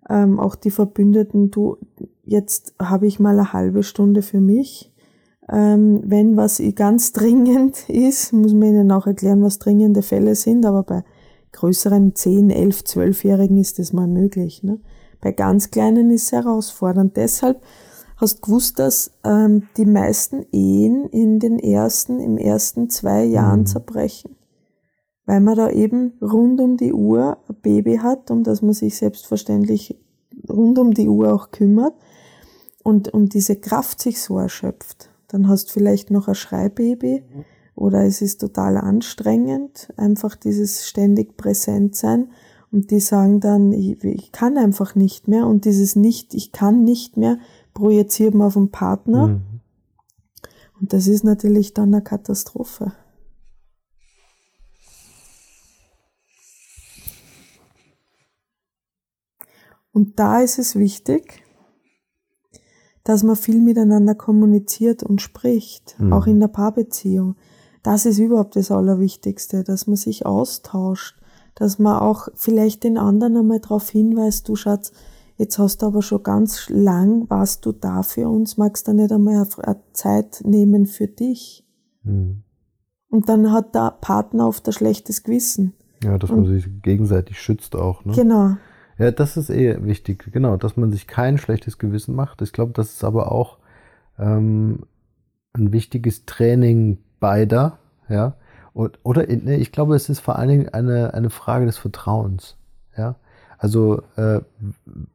ähm, 0.08 0.38
auch 0.38 0.54
die 0.54 0.70
Verbündeten, 0.70 1.50
du, 1.50 1.76
jetzt 2.24 2.74
habe 2.80 3.06
ich 3.06 3.20
mal 3.20 3.38
eine 3.38 3.52
halbe 3.52 3.82
Stunde 3.82 4.22
für 4.22 4.40
mich. 4.40 4.92
Ähm, 5.50 6.02
wenn 6.04 6.36
was 6.36 6.62
ganz 6.74 7.12
dringend 7.12 7.88
ist, 7.88 8.32
muss 8.32 8.54
man 8.54 8.68
ihnen 8.68 8.92
auch 8.92 9.06
erklären, 9.06 9.42
was 9.42 9.58
dringende 9.58 10.02
Fälle 10.02 10.34
sind, 10.34 10.64
aber 10.64 10.82
bei 10.82 11.04
größeren 11.52 12.14
10, 12.14 12.50
11, 12.50 12.80
12-Jährigen 12.80 13.58
ist 13.58 13.78
das 13.78 13.92
mal 13.92 14.08
möglich. 14.08 14.62
Ne? 14.62 14.80
Bei 15.20 15.32
ganz 15.32 15.70
kleinen 15.70 16.10
ist 16.10 16.24
es 16.24 16.32
herausfordernd. 16.32 17.16
Deshalb 17.16 17.62
hast 18.16 18.38
du 18.38 18.40
gewusst, 18.42 18.78
dass 18.78 19.12
ähm, 19.24 19.68
die 19.76 19.86
meisten 19.86 20.44
Ehen 20.52 21.08
in 21.10 21.38
den 21.38 21.58
ersten, 21.58 22.20
im 22.20 22.38
ersten 22.38 22.90
zwei 22.90 23.24
Jahren 23.24 23.60
mhm. 23.60 23.66
zerbrechen 23.66 24.36
weil 25.26 25.40
man 25.40 25.56
da 25.56 25.70
eben 25.70 26.12
rund 26.20 26.60
um 26.60 26.76
die 26.76 26.92
Uhr 26.92 27.38
ein 27.48 27.56
Baby 27.62 27.96
hat, 27.96 28.30
um 28.30 28.44
das 28.44 28.62
man 28.62 28.74
sich 28.74 28.96
selbstverständlich 28.96 29.96
rund 30.48 30.78
um 30.78 30.92
die 30.92 31.08
Uhr 31.08 31.32
auch 31.32 31.50
kümmert 31.50 31.94
und, 32.82 33.08
und 33.08 33.34
diese 33.34 33.56
Kraft 33.56 34.00
sich 34.00 34.20
so 34.20 34.38
erschöpft. 34.38 35.10
Dann 35.28 35.48
hast 35.48 35.68
du 35.68 35.72
vielleicht 35.72 36.10
noch 36.10 36.28
ein 36.28 36.34
Schreibaby 36.34 37.24
oder 37.74 38.04
es 38.04 38.22
ist 38.22 38.40
total 38.40 38.76
anstrengend, 38.76 39.92
einfach 39.96 40.36
dieses 40.36 40.86
ständig 40.86 41.36
präsent 41.36 41.96
sein 41.96 42.28
und 42.70 42.90
die 42.90 43.00
sagen 43.00 43.40
dann, 43.40 43.72
ich, 43.72 44.02
ich 44.04 44.32
kann 44.32 44.58
einfach 44.58 44.94
nicht 44.94 45.28
mehr 45.28 45.46
und 45.46 45.64
dieses 45.64 45.96
nicht, 45.96 46.34
ich 46.34 46.52
kann 46.52 46.84
nicht 46.84 47.16
mehr, 47.16 47.38
projiziert 47.72 48.34
man 48.34 48.48
auf 48.48 48.54
den 48.54 48.70
Partner. 48.70 49.28
Mhm. 49.28 49.42
Und 50.80 50.92
das 50.92 51.06
ist 51.06 51.24
natürlich 51.24 51.72
dann 51.72 51.94
eine 51.94 52.02
Katastrophe. 52.02 52.92
Und 59.94 60.18
da 60.18 60.40
ist 60.40 60.58
es 60.58 60.74
wichtig, 60.74 61.44
dass 63.04 63.22
man 63.22 63.36
viel 63.36 63.62
miteinander 63.62 64.16
kommuniziert 64.16 65.04
und 65.04 65.22
spricht, 65.22 65.94
mhm. 66.00 66.12
auch 66.12 66.26
in 66.26 66.40
der 66.40 66.48
Paarbeziehung. 66.48 67.36
Das 67.84 68.04
ist 68.04 68.18
überhaupt 68.18 68.56
das 68.56 68.72
Allerwichtigste, 68.72 69.62
dass 69.62 69.86
man 69.86 69.94
sich 69.94 70.26
austauscht, 70.26 71.20
dass 71.54 71.78
man 71.78 72.00
auch 72.00 72.26
vielleicht 72.34 72.82
den 72.82 72.98
anderen 72.98 73.36
einmal 73.36 73.60
darauf 73.60 73.88
hinweist, 73.88 74.48
du 74.48 74.56
Schatz, 74.56 74.90
jetzt 75.36 75.60
hast 75.60 75.82
du 75.82 75.86
aber 75.86 76.02
schon 76.02 76.24
ganz 76.24 76.68
lang, 76.70 77.30
warst 77.30 77.64
du 77.64 77.70
da 77.70 78.02
für 78.02 78.28
uns, 78.28 78.56
magst 78.56 78.88
du 78.88 78.94
nicht 78.94 79.12
einmal 79.12 79.46
eine 79.62 79.80
Zeit 79.92 80.42
nehmen 80.44 80.86
für 80.86 81.06
dich? 81.06 81.64
Mhm. 82.02 82.42
Und 83.10 83.28
dann 83.28 83.52
hat 83.52 83.76
der 83.76 83.96
Partner 84.00 84.48
oft 84.48 84.66
ein 84.66 84.72
schlechtes 84.72 85.22
Gewissen. 85.22 85.74
Ja, 86.02 86.18
dass 86.18 86.30
man 86.30 86.46
sich 86.46 86.66
gegenseitig 86.82 87.40
schützt 87.40 87.76
auch. 87.76 88.04
Ne? 88.04 88.12
Genau. 88.12 88.56
Ja, 88.98 89.10
das 89.10 89.36
ist 89.36 89.50
eh 89.50 89.84
wichtig, 89.84 90.30
genau, 90.32 90.56
dass 90.56 90.76
man 90.76 90.92
sich 90.92 91.06
kein 91.06 91.38
schlechtes 91.38 91.78
Gewissen 91.78 92.14
macht. 92.14 92.42
Ich 92.42 92.52
glaube, 92.52 92.72
das 92.74 92.92
ist 92.92 93.04
aber 93.04 93.32
auch 93.32 93.58
ähm, 94.18 94.80
ein 95.52 95.72
wichtiges 95.72 96.26
Training 96.26 96.98
beider, 97.20 97.78
ja. 98.08 98.34
Und, 98.72 98.98
oder 99.04 99.24
nee, 99.26 99.56
ich 99.56 99.70
glaube, 99.70 99.94
es 99.94 100.08
ist 100.08 100.20
vor 100.20 100.36
allen 100.36 100.48
Dingen 100.48 100.68
eine, 100.68 101.14
eine 101.14 101.30
Frage 101.30 101.66
des 101.66 101.78
Vertrauens, 101.78 102.56
ja. 102.96 103.16
Also 103.58 104.02
äh, 104.16 104.40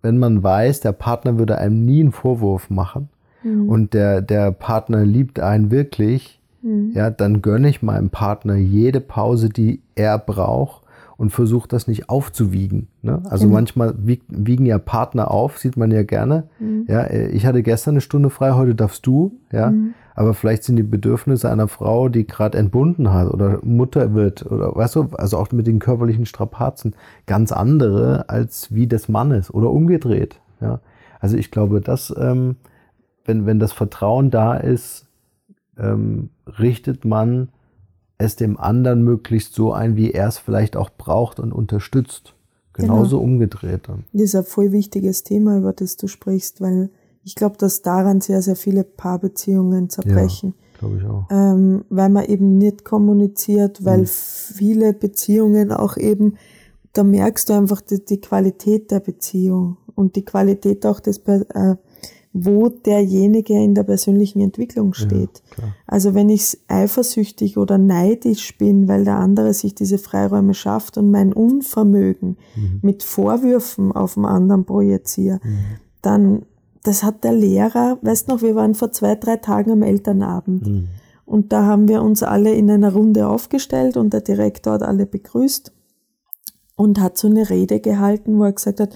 wenn 0.01 0.17
man 0.17 0.41
weiß, 0.41 0.79
der 0.79 0.93
Partner 0.93 1.37
würde 1.37 1.57
einem 1.57 1.85
nie 1.85 1.99
einen 1.99 2.11
Vorwurf 2.11 2.69
machen 2.69 3.09
mhm. 3.43 3.69
und 3.69 3.93
der, 3.93 4.21
der 4.21 4.51
Partner 4.51 5.05
liebt 5.05 5.39
einen 5.39 5.71
wirklich, 5.71 6.41
mhm. 6.61 6.91
ja, 6.93 7.11
dann 7.11 7.41
gönne 7.41 7.69
ich 7.69 7.83
meinem 7.83 8.09
Partner 8.09 8.55
jede 8.55 9.01
Pause, 9.01 9.49
die 9.49 9.81
er 9.95 10.17
braucht 10.17 10.83
und 11.19 11.32
versuche 11.32 11.67
das 11.67 11.89
nicht 11.89 12.08
aufzuwiegen. 12.08 12.88
Ne? 13.01 13.21
Also 13.29 13.45
mhm. 13.45 13.51
manchmal 13.51 13.93
wieg, 13.97 14.21
wiegen 14.29 14.65
ja 14.65 14.77
Partner 14.77 15.29
auf, 15.29 15.58
sieht 15.58 15.75
man 15.75 15.91
ja 15.91 16.03
gerne. 16.03 16.45
Mhm. 16.60 16.86
Ja, 16.88 17.10
ich 17.10 17.45
hatte 17.45 17.62
gestern 17.62 17.95
eine 17.95 18.01
Stunde 18.01 18.29
frei, 18.29 18.53
heute 18.53 18.73
darfst 18.73 19.05
du. 19.05 19.38
Ja, 19.51 19.71
mhm. 19.71 19.95
aber 20.15 20.34
vielleicht 20.34 20.63
sind 20.63 20.77
die 20.77 20.84
Bedürfnisse 20.84 21.51
einer 21.51 21.67
Frau, 21.67 22.08
die 22.08 22.25
gerade 22.25 22.58
entbunden 22.58 23.12
hat 23.12 23.34
oder 23.34 23.60
Mutter 23.63 24.13
wird 24.13 24.49
oder 24.49 24.73
weißt 24.73 24.95
du, 24.95 25.10
also 25.17 25.38
auch 25.38 25.51
mit 25.51 25.67
den 25.67 25.79
körperlichen 25.79 26.25
Strapazen 26.25 26.95
ganz 27.25 27.51
andere 27.51 28.29
als 28.29 28.73
wie 28.73 28.88
des 28.88 29.10
Mannes 29.10 29.53
oder 29.53 29.71
umgedreht. 29.71 30.39
Ja, 30.62 30.79
also 31.19 31.36
ich 31.36 31.51
glaube, 31.51 31.82
dass 31.82 32.15
ähm, 32.17 32.55
wenn 33.25 33.45
wenn 33.45 33.60
das 33.60 33.73
Vertrauen 33.73 34.32
da 34.32 34.55
ist, 34.55 35.05
ähm, 35.77 36.29
richtet 36.60 37.03
man 37.03 37.49
es 38.19 38.36
dem 38.36 38.58
anderen 38.58 39.03
möglichst 39.03 39.55
so 39.55 39.73
ein, 39.73 39.95
wie 39.95 40.12
er 40.12 40.27
es 40.27 40.38
vielleicht 40.38 40.77
auch 40.77 40.91
braucht 40.91 41.39
und 41.39 41.51
unterstützt. 41.51 42.36
Genauso 42.73 43.17
genau. 43.17 43.32
umgedreht 43.32 43.88
dann. 43.88 44.03
Das 44.13 44.21
ist 44.21 44.36
ein 44.36 44.43
voll 44.43 44.71
wichtiges 44.71 45.23
Thema, 45.23 45.58
über 45.58 45.73
das 45.73 45.97
du 45.97 46.08
sprichst, 46.08 46.62
weil 46.62 46.89
ich 47.23 47.36
glaube, 47.36 47.58
dass 47.58 47.82
daran 47.82 48.21
sehr, 48.21 48.41
sehr 48.41 48.55
viele 48.55 48.84
Paarbeziehungen 48.84 49.89
zerbrechen. 49.89 50.53
Ja, 50.73 50.79
glaube 50.79 50.97
ich 50.97 51.05
auch. 51.05 51.27
Ähm, 51.29 51.84
weil 51.89 52.10
man 52.10 52.25
eben 52.25 52.58
nicht 52.58 52.86
kommuniziert, 52.86 53.84
weil 53.84 54.01
mhm. 54.01 54.08
viele 54.08 54.93
Beziehungen 54.93 55.71
auch 55.71 55.97
eben, 55.97 56.36
da 56.93 57.03
merkst 57.03 57.49
du 57.49 57.53
einfach 57.53 57.82
die, 57.82 58.03
die 58.03 58.21
Qualität 58.21 58.91
der 58.91 58.99
Beziehung 58.99 59.77
und 59.95 60.15
die 60.15 60.25
Qualität 60.25 60.86
auch 60.86 60.99
des, 60.99 61.19
äh, 61.19 61.75
wo 62.45 62.69
derjenige 62.69 63.54
in 63.54 63.75
der 63.75 63.84
persönlichen 63.84 64.41
Entwicklung 64.41 64.93
steht. 64.93 65.41
Ja, 65.58 65.63
also 65.88 66.13
wenn 66.13 66.30
ich 66.30 66.58
eifersüchtig 66.67 67.58
oder 67.58 67.78
neidisch 67.78 68.58
bin, 68.58 68.88
weil 68.88 69.04
der 69.04 69.17
andere 69.17 69.54
sich 69.54 69.75
diese 69.75 69.97
Freiräume 69.97 70.54
schafft 70.54 70.97
und 70.97 71.12
mein 71.12 71.34
Unvermögen 71.34 72.38
mhm. 72.56 72.80
mit 72.82 73.04
Vorwürfen 73.04 73.91
auf 73.91 74.13
den 74.15 74.25
anderen 74.25 74.65
projiziere, 74.65 75.39
mhm. 75.43 75.58
dann, 76.02 76.45
das 76.84 77.04
hat 77.04 77.23
der 77.23 77.34
Lehrer, 77.34 77.97
weißt 78.02 78.28
noch, 78.28 78.41
wir 78.41 78.56
waren 78.56 78.75
vor 78.75 78.91
zwei, 78.91 79.15
drei 79.15 79.38
Tagen 79.38 79.71
am 79.71 79.84
Elternabend. 79.84 80.67
Mhm. 80.67 80.88
Und 81.25 81.54
da 81.54 81.65
haben 81.65 81.88
wir 81.88 82.02
uns 82.02 82.23
alle 82.23 82.54
in 82.54 82.71
einer 82.71 82.93
Runde 82.93 83.28
aufgestellt 83.28 83.97
und 83.97 84.13
der 84.13 84.21
Direktor 84.21 84.73
hat 84.73 84.84
alle 84.84 85.06
begrüßt 85.06 85.71
und 86.75 86.99
hat 86.99 87.17
so 87.17 87.28
eine 87.28 87.49
Rede 87.49 87.80
gehalten, 87.80 88.39
wo 88.39 88.45
er 88.45 88.54
gesagt 88.54 88.80
hat, 88.80 88.95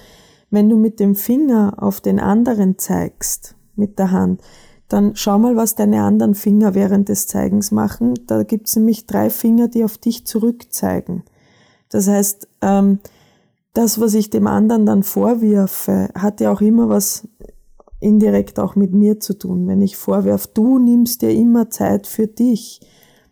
wenn 0.54 0.70
du 0.70 0.78
mit 0.78 1.00
dem 1.00 1.16
Finger 1.16 1.74
auf 1.78 2.00
den 2.00 2.20
anderen 2.20 2.78
zeigst, 2.78 3.56
mit 3.76 3.98
der 3.98 4.12
Hand, 4.12 4.40
dann 4.88 5.16
schau 5.16 5.40
mal, 5.40 5.56
was 5.56 5.74
deine 5.74 6.04
anderen 6.04 6.36
Finger 6.36 6.76
während 6.76 7.10
des 7.10 7.26
Zeigens 7.26 7.72
machen. 7.72 8.14
Da 8.28 8.44
gibt 8.44 8.68
es 8.68 8.76
nämlich 8.76 9.08
drei 9.08 9.32
Finger, 9.32 9.68
die 9.68 9.84
auf 9.84 9.98
dich 9.98 10.28
zurückzeigen. 10.28 11.24
Das 11.90 12.08
heißt, 12.08 12.48
ähm, 12.62 13.00
das, 13.74 14.00
was 14.00 14.14
ich 14.14 14.30
dem 14.30 14.46
anderen 14.46 14.86
dann 14.86 15.02
vorwirfe, 15.02 16.10
hat 16.14 16.40
ja 16.40 16.54
auch 16.54 16.62
immer 16.62 16.88
was 16.88 17.28
indirekt 18.00 18.60
auch 18.60 18.76
mit 18.76 18.94
mir 18.94 19.20
zu 19.20 19.34
tun. 19.34 19.66
Wenn 19.66 19.82
ich 19.82 19.98
vorwerfe, 19.98 20.50
du 20.54 20.78
nimmst 20.78 21.24
dir 21.24 21.32
immer 21.32 21.72
Zeit 21.72 22.06
für 22.06 22.28
dich, 22.28 22.80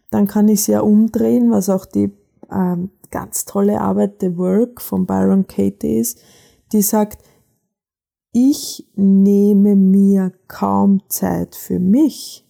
dann 0.10 0.26
kann 0.26 0.48
ich 0.48 0.62
es 0.62 0.68
ja 0.68 0.80
umdrehen, 0.80 1.52
was 1.52 1.70
auch 1.70 1.86
die 1.86 2.12
ähm, 2.52 2.90
ganz 3.12 3.46
tolle 3.46 3.80
Arbeit 3.80 4.16
The 4.22 4.36
Work 4.38 4.82
von 4.82 5.06
Byron 5.06 5.46
Katie 5.46 6.00
ist 6.00 6.20
die 6.74 6.82
sagt, 6.82 7.24
ich 8.34 8.88
nehme 8.96 9.76
mir 9.76 10.32
kaum 10.48 11.02
Zeit 11.10 11.56
für 11.56 11.80
mich. 11.80 12.46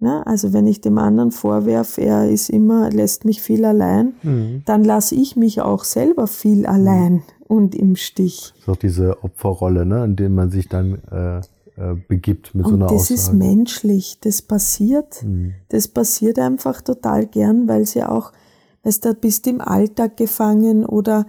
Na, 0.00 0.22
also 0.22 0.52
wenn 0.52 0.66
ich 0.66 0.80
dem 0.80 0.96
anderen 0.96 1.32
vorwerfe, 1.32 2.02
er 2.02 2.30
ist 2.30 2.50
immer, 2.50 2.88
lässt 2.90 3.24
mich 3.24 3.42
viel 3.42 3.64
allein, 3.64 4.14
mhm. 4.22 4.62
dann 4.64 4.84
lasse 4.84 5.16
ich 5.16 5.34
mich 5.34 5.60
auch 5.60 5.82
selber 5.82 6.28
viel 6.28 6.66
allein 6.66 7.14
mhm. 7.14 7.22
und 7.48 7.74
im 7.74 7.96
Stich. 7.96 8.52
Das 8.54 8.62
ist 8.62 8.68
auch 8.68 8.76
diese 8.76 9.24
Opferrolle, 9.24 9.84
ne, 9.84 10.04
in 10.04 10.14
der 10.14 10.28
man 10.28 10.50
sich 10.50 10.68
dann 10.68 11.02
äh, 11.10 11.38
äh, 11.38 11.96
begibt 12.06 12.54
mit 12.54 12.66
und 12.66 12.70
so 12.70 12.76
einer 12.76 12.86
das 12.86 12.94
Aussage. 12.94 13.14
Das 13.14 13.28
ist 13.28 13.32
menschlich, 13.32 14.18
das 14.20 14.42
passiert. 14.42 15.24
Mhm. 15.24 15.54
Das 15.68 15.88
passiert 15.88 16.38
einfach 16.38 16.80
total 16.80 17.26
gern, 17.26 17.66
weil 17.66 17.84
sie 17.84 18.04
auch, 18.04 18.32
weißt 18.84 19.04
du, 19.04 19.14
bist 19.14 19.48
im 19.48 19.60
Alltag 19.60 20.16
gefangen 20.16 20.86
oder 20.86 21.26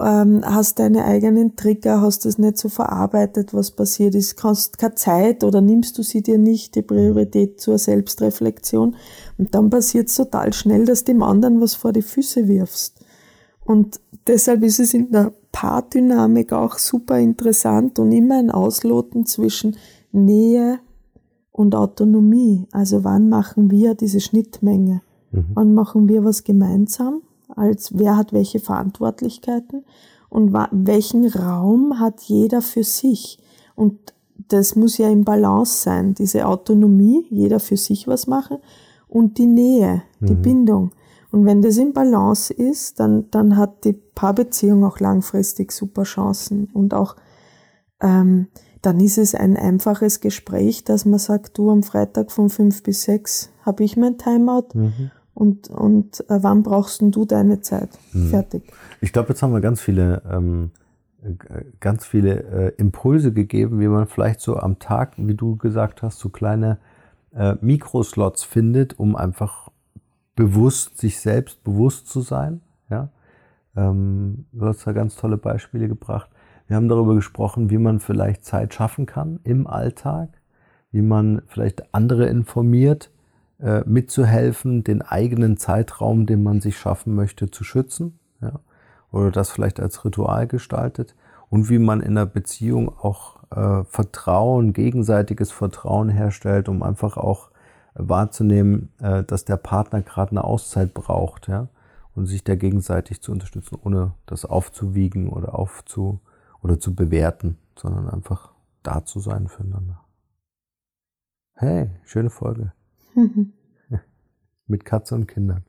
ähm, 0.00 0.40
hast 0.44 0.78
deine 0.78 1.04
eigenen 1.04 1.54
Trigger, 1.54 2.00
hast 2.00 2.24
das 2.24 2.38
nicht 2.38 2.56
so 2.56 2.68
verarbeitet, 2.68 3.52
was 3.52 3.70
passiert 3.70 4.14
ist, 4.14 4.42
hast 4.42 4.78
keine 4.78 4.94
Zeit 4.94 5.44
oder 5.44 5.60
nimmst 5.60 5.98
du 5.98 6.02
sie 6.02 6.22
dir 6.22 6.38
nicht, 6.38 6.74
die 6.74 6.82
Priorität 6.82 7.60
zur 7.60 7.78
Selbstreflexion. 7.78 8.96
Und 9.38 9.54
dann 9.54 9.68
passiert 9.68 10.08
es 10.08 10.16
total 10.16 10.52
schnell, 10.52 10.86
dass 10.86 11.04
dem 11.04 11.22
anderen 11.22 11.60
was 11.60 11.74
vor 11.74 11.92
die 11.92 12.02
Füße 12.02 12.48
wirfst. 12.48 13.04
Und 13.64 14.00
deshalb 14.26 14.62
ist 14.62 14.80
es 14.80 14.94
in 14.94 15.10
der 15.12 15.32
Paardynamik 15.52 16.52
auch 16.52 16.78
super 16.78 17.18
interessant 17.18 17.98
und 17.98 18.12
immer 18.12 18.38
ein 18.38 18.50
Ausloten 18.50 19.26
zwischen 19.26 19.76
Nähe 20.10 20.80
und 21.52 21.74
Autonomie. 21.74 22.66
Also 22.72 23.04
wann 23.04 23.28
machen 23.28 23.70
wir 23.70 23.94
diese 23.94 24.20
Schnittmenge? 24.20 25.02
Mhm. 25.30 25.46
Wann 25.54 25.74
machen 25.74 26.08
wir 26.08 26.24
was 26.24 26.44
gemeinsam? 26.44 27.22
Als 27.56 27.98
wer 27.98 28.16
hat 28.16 28.32
welche 28.32 28.60
Verantwortlichkeiten 28.60 29.84
und 30.28 30.54
welchen 30.70 31.28
Raum 31.28 32.00
hat 32.00 32.22
jeder 32.22 32.62
für 32.62 32.84
sich. 32.84 33.38
Und 33.74 34.14
das 34.48 34.76
muss 34.76 34.98
ja 34.98 35.08
im 35.08 35.24
Balance 35.24 35.82
sein, 35.82 36.14
diese 36.14 36.46
Autonomie, 36.46 37.26
jeder 37.30 37.60
für 37.60 37.76
sich 37.76 38.08
was 38.08 38.26
machen 38.26 38.58
und 39.08 39.38
die 39.38 39.46
Nähe, 39.46 40.02
die 40.20 40.34
mhm. 40.34 40.42
Bindung. 40.42 40.90
Und 41.30 41.46
wenn 41.46 41.62
das 41.62 41.76
im 41.78 41.92
Balance 41.92 42.52
ist, 42.52 43.00
dann, 43.00 43.30
dann 43.30 43.56
hat 43.56 43.84
die 43.84 43.92
Paarbeziehung 43.92 44.84
auch 44.84 45.00
langfristig 45.00 45.72
super 45.72 46.02
Chancen. 46.02 46.68
Und 46.72 46.92
auch 46.92 47.16
ähm, 48.00 48.48
dann 48.82 49.00
ist 49.00 49.16
es 49.16 49.34
ein 49.34 49.56
einfaches 49.56 50.20
Gespräch, 50.20 50.84
dass 50.84 51.04
man 51.04 51.18
sagt, 51.18 51.56
du 51.56 51.70
am 51.70 51.82
Freitag 51.82 52.32
von 52.32 52.50
fünf 52.50 52.82
bis 52.82 53.04
sechs 53.04 53.50
habe 53.62 53.84
ich 53.84 53.96
mein 53.96 54.18
Timeout 54.18 54.68
mhm 54.74 55.10
und, 55.34 55.68
und 55.68 56.20
äh, 56.28 56.38
wann 56.42 56.62
brauchst 56.62 57.02
du 57.02 57.24
deine 57.24 57.60
Zeit? 57.60 57.90
Hm. 58.12 58.28
Fertig. 58.28 58.62
Ich 59.00 59.12
glaube, 59.12 59.30
jetzt 59.30 59.42
haben 59.42 59.52
wir 59.52 59.60
ganz 59.60 59.80
viele, 59.80 60.22
ähm, 60.30 60.70
ganz 61.80 62.04
viele 62.04 62.42
äh, 62.42 62.72
Impulse 62.76 63.32
gegeben, 63.32 63.80
wie 63.80 63.88
man 63.88 64.06
vielleicht 64.06 64.40
so 64.40 64.56
am 64.56 64.78
Tag, 64.78 65.14
wie 65.16 65.34
du 65.34 65.56
gesagt 65.56 66.02
hast, 66.02 66.18
so 66.18 66.28
kleine 66.28 66.78
äh, 67.34 67.54
Mikroslots 67.60 68.44
findet, 68.44 68.98
um 68.98 69.16
einfach 69.16 69.70
bewusst, 70.34 70.98
sich 70.98 71.20
selbst 71.20 71.62
bewusst 71.64 72.08
zu 72.08 72.20
sein. 72.20 72.60
Ja? 72.90 73.08
Ähm, 73.76 74.46
du 74.52 74.66
hast 74.66 74.86
da 74.86 74.92
ganz 74.92 75.16
tolle 75.16 75.38
Beispiele 75.38 75.88
gebracht. 75.88 76.30
Wir 76.66 76.76
haben 76.76 76.88
darüber 76.88 77.14
gesprochen, 77.14 77.70
wie 77.70 77.78
man 77.78 78.00
vielleicht 78.00 78.44
Zeit 78.44 78.74
schaffen 78.74 79.06
kann 79.06 79.40
im 79.44 79.66
Alltag, 79.66 80.40
wie 80.90 81.02
man 81.02 81.42
vielleicht 81.46 81.94
andere 81.94 82.26
informiert, 82.26 83.11
äh, 83.62 83.82
mitzuhelfen, 83.86 84.84
den 84.84 85.02
eigenen 85.02 85.56
Zeitraum, 85.56 86.26
den 86.26 86.42
man 86.42 86.60
sich 86.60 86.76
schaffen 86.76 87.14
möchte, 87.14 87.50
zu 87.50 87.64
schützen. 87.64 88.18
Ja? 88.40 88.60
Oder 89.12 89.30
das 89.30 89.50
vielleicht 89.50 89.78
als 89.80 90.04
Ritual 90.04 90.46
gestaltet. 90.46 91.14
Und 91.48 91.68
wie 91.70 91.78
man 91.78 92.00
in 92.00 92.18
einer 92.18 92.26
Beziehung 92.26 92.88
auch 92.88 93.42
äh, 93.50 93.84
Vertrauen, 93.84 94.72
gegenseitiges 94.72 95.52
Vertrauen 95.52 96.08
herstellt, 96.08 96.68
um 96.68 96.82
einfach 96.82 97.16
auch 97.16 97.50
wahrzunehmen, 97.94 98.90
äh, 99.00 99.22
dass 99.22 99.44
der 99.44 99.58
Partner 99.58 100.02
gerade 100.02 100.32
eine 100.32 100.44
Auszeit 100.44 100.94
braucht, 100.94 101.48
ja, 101.48 101.68
und 102.14 102.26
sich 102.26 102.44
da 102.44 102.56
gegenseitig 102.56 103.22
zu 103.22 103.32
unterstützen, 103.32 103.78
ohne 103.82 104.14
das 104.26 104.44
aufzuwiegen 104.44 105.28
oder 105.28 105.54
aufzu 105.58 106.20
oder 106.62 106.78
zu 106.78 106.94
bewerten, 106.94 107.58
sondern 107.76 108.08
einfach 108.10 108.52
da 108.82 109.04
zu 109.04 109.20
sein 109.20 109.48
füreinander. 109.48 110.00
Hey, 111.54 111.90
schöne 112.04 112.30
Folge. 112.30 112.72
Mit 114.66 114.84
Katze 114.84 115.14
und 115.14 115.26
Kindern. 115.26 115.64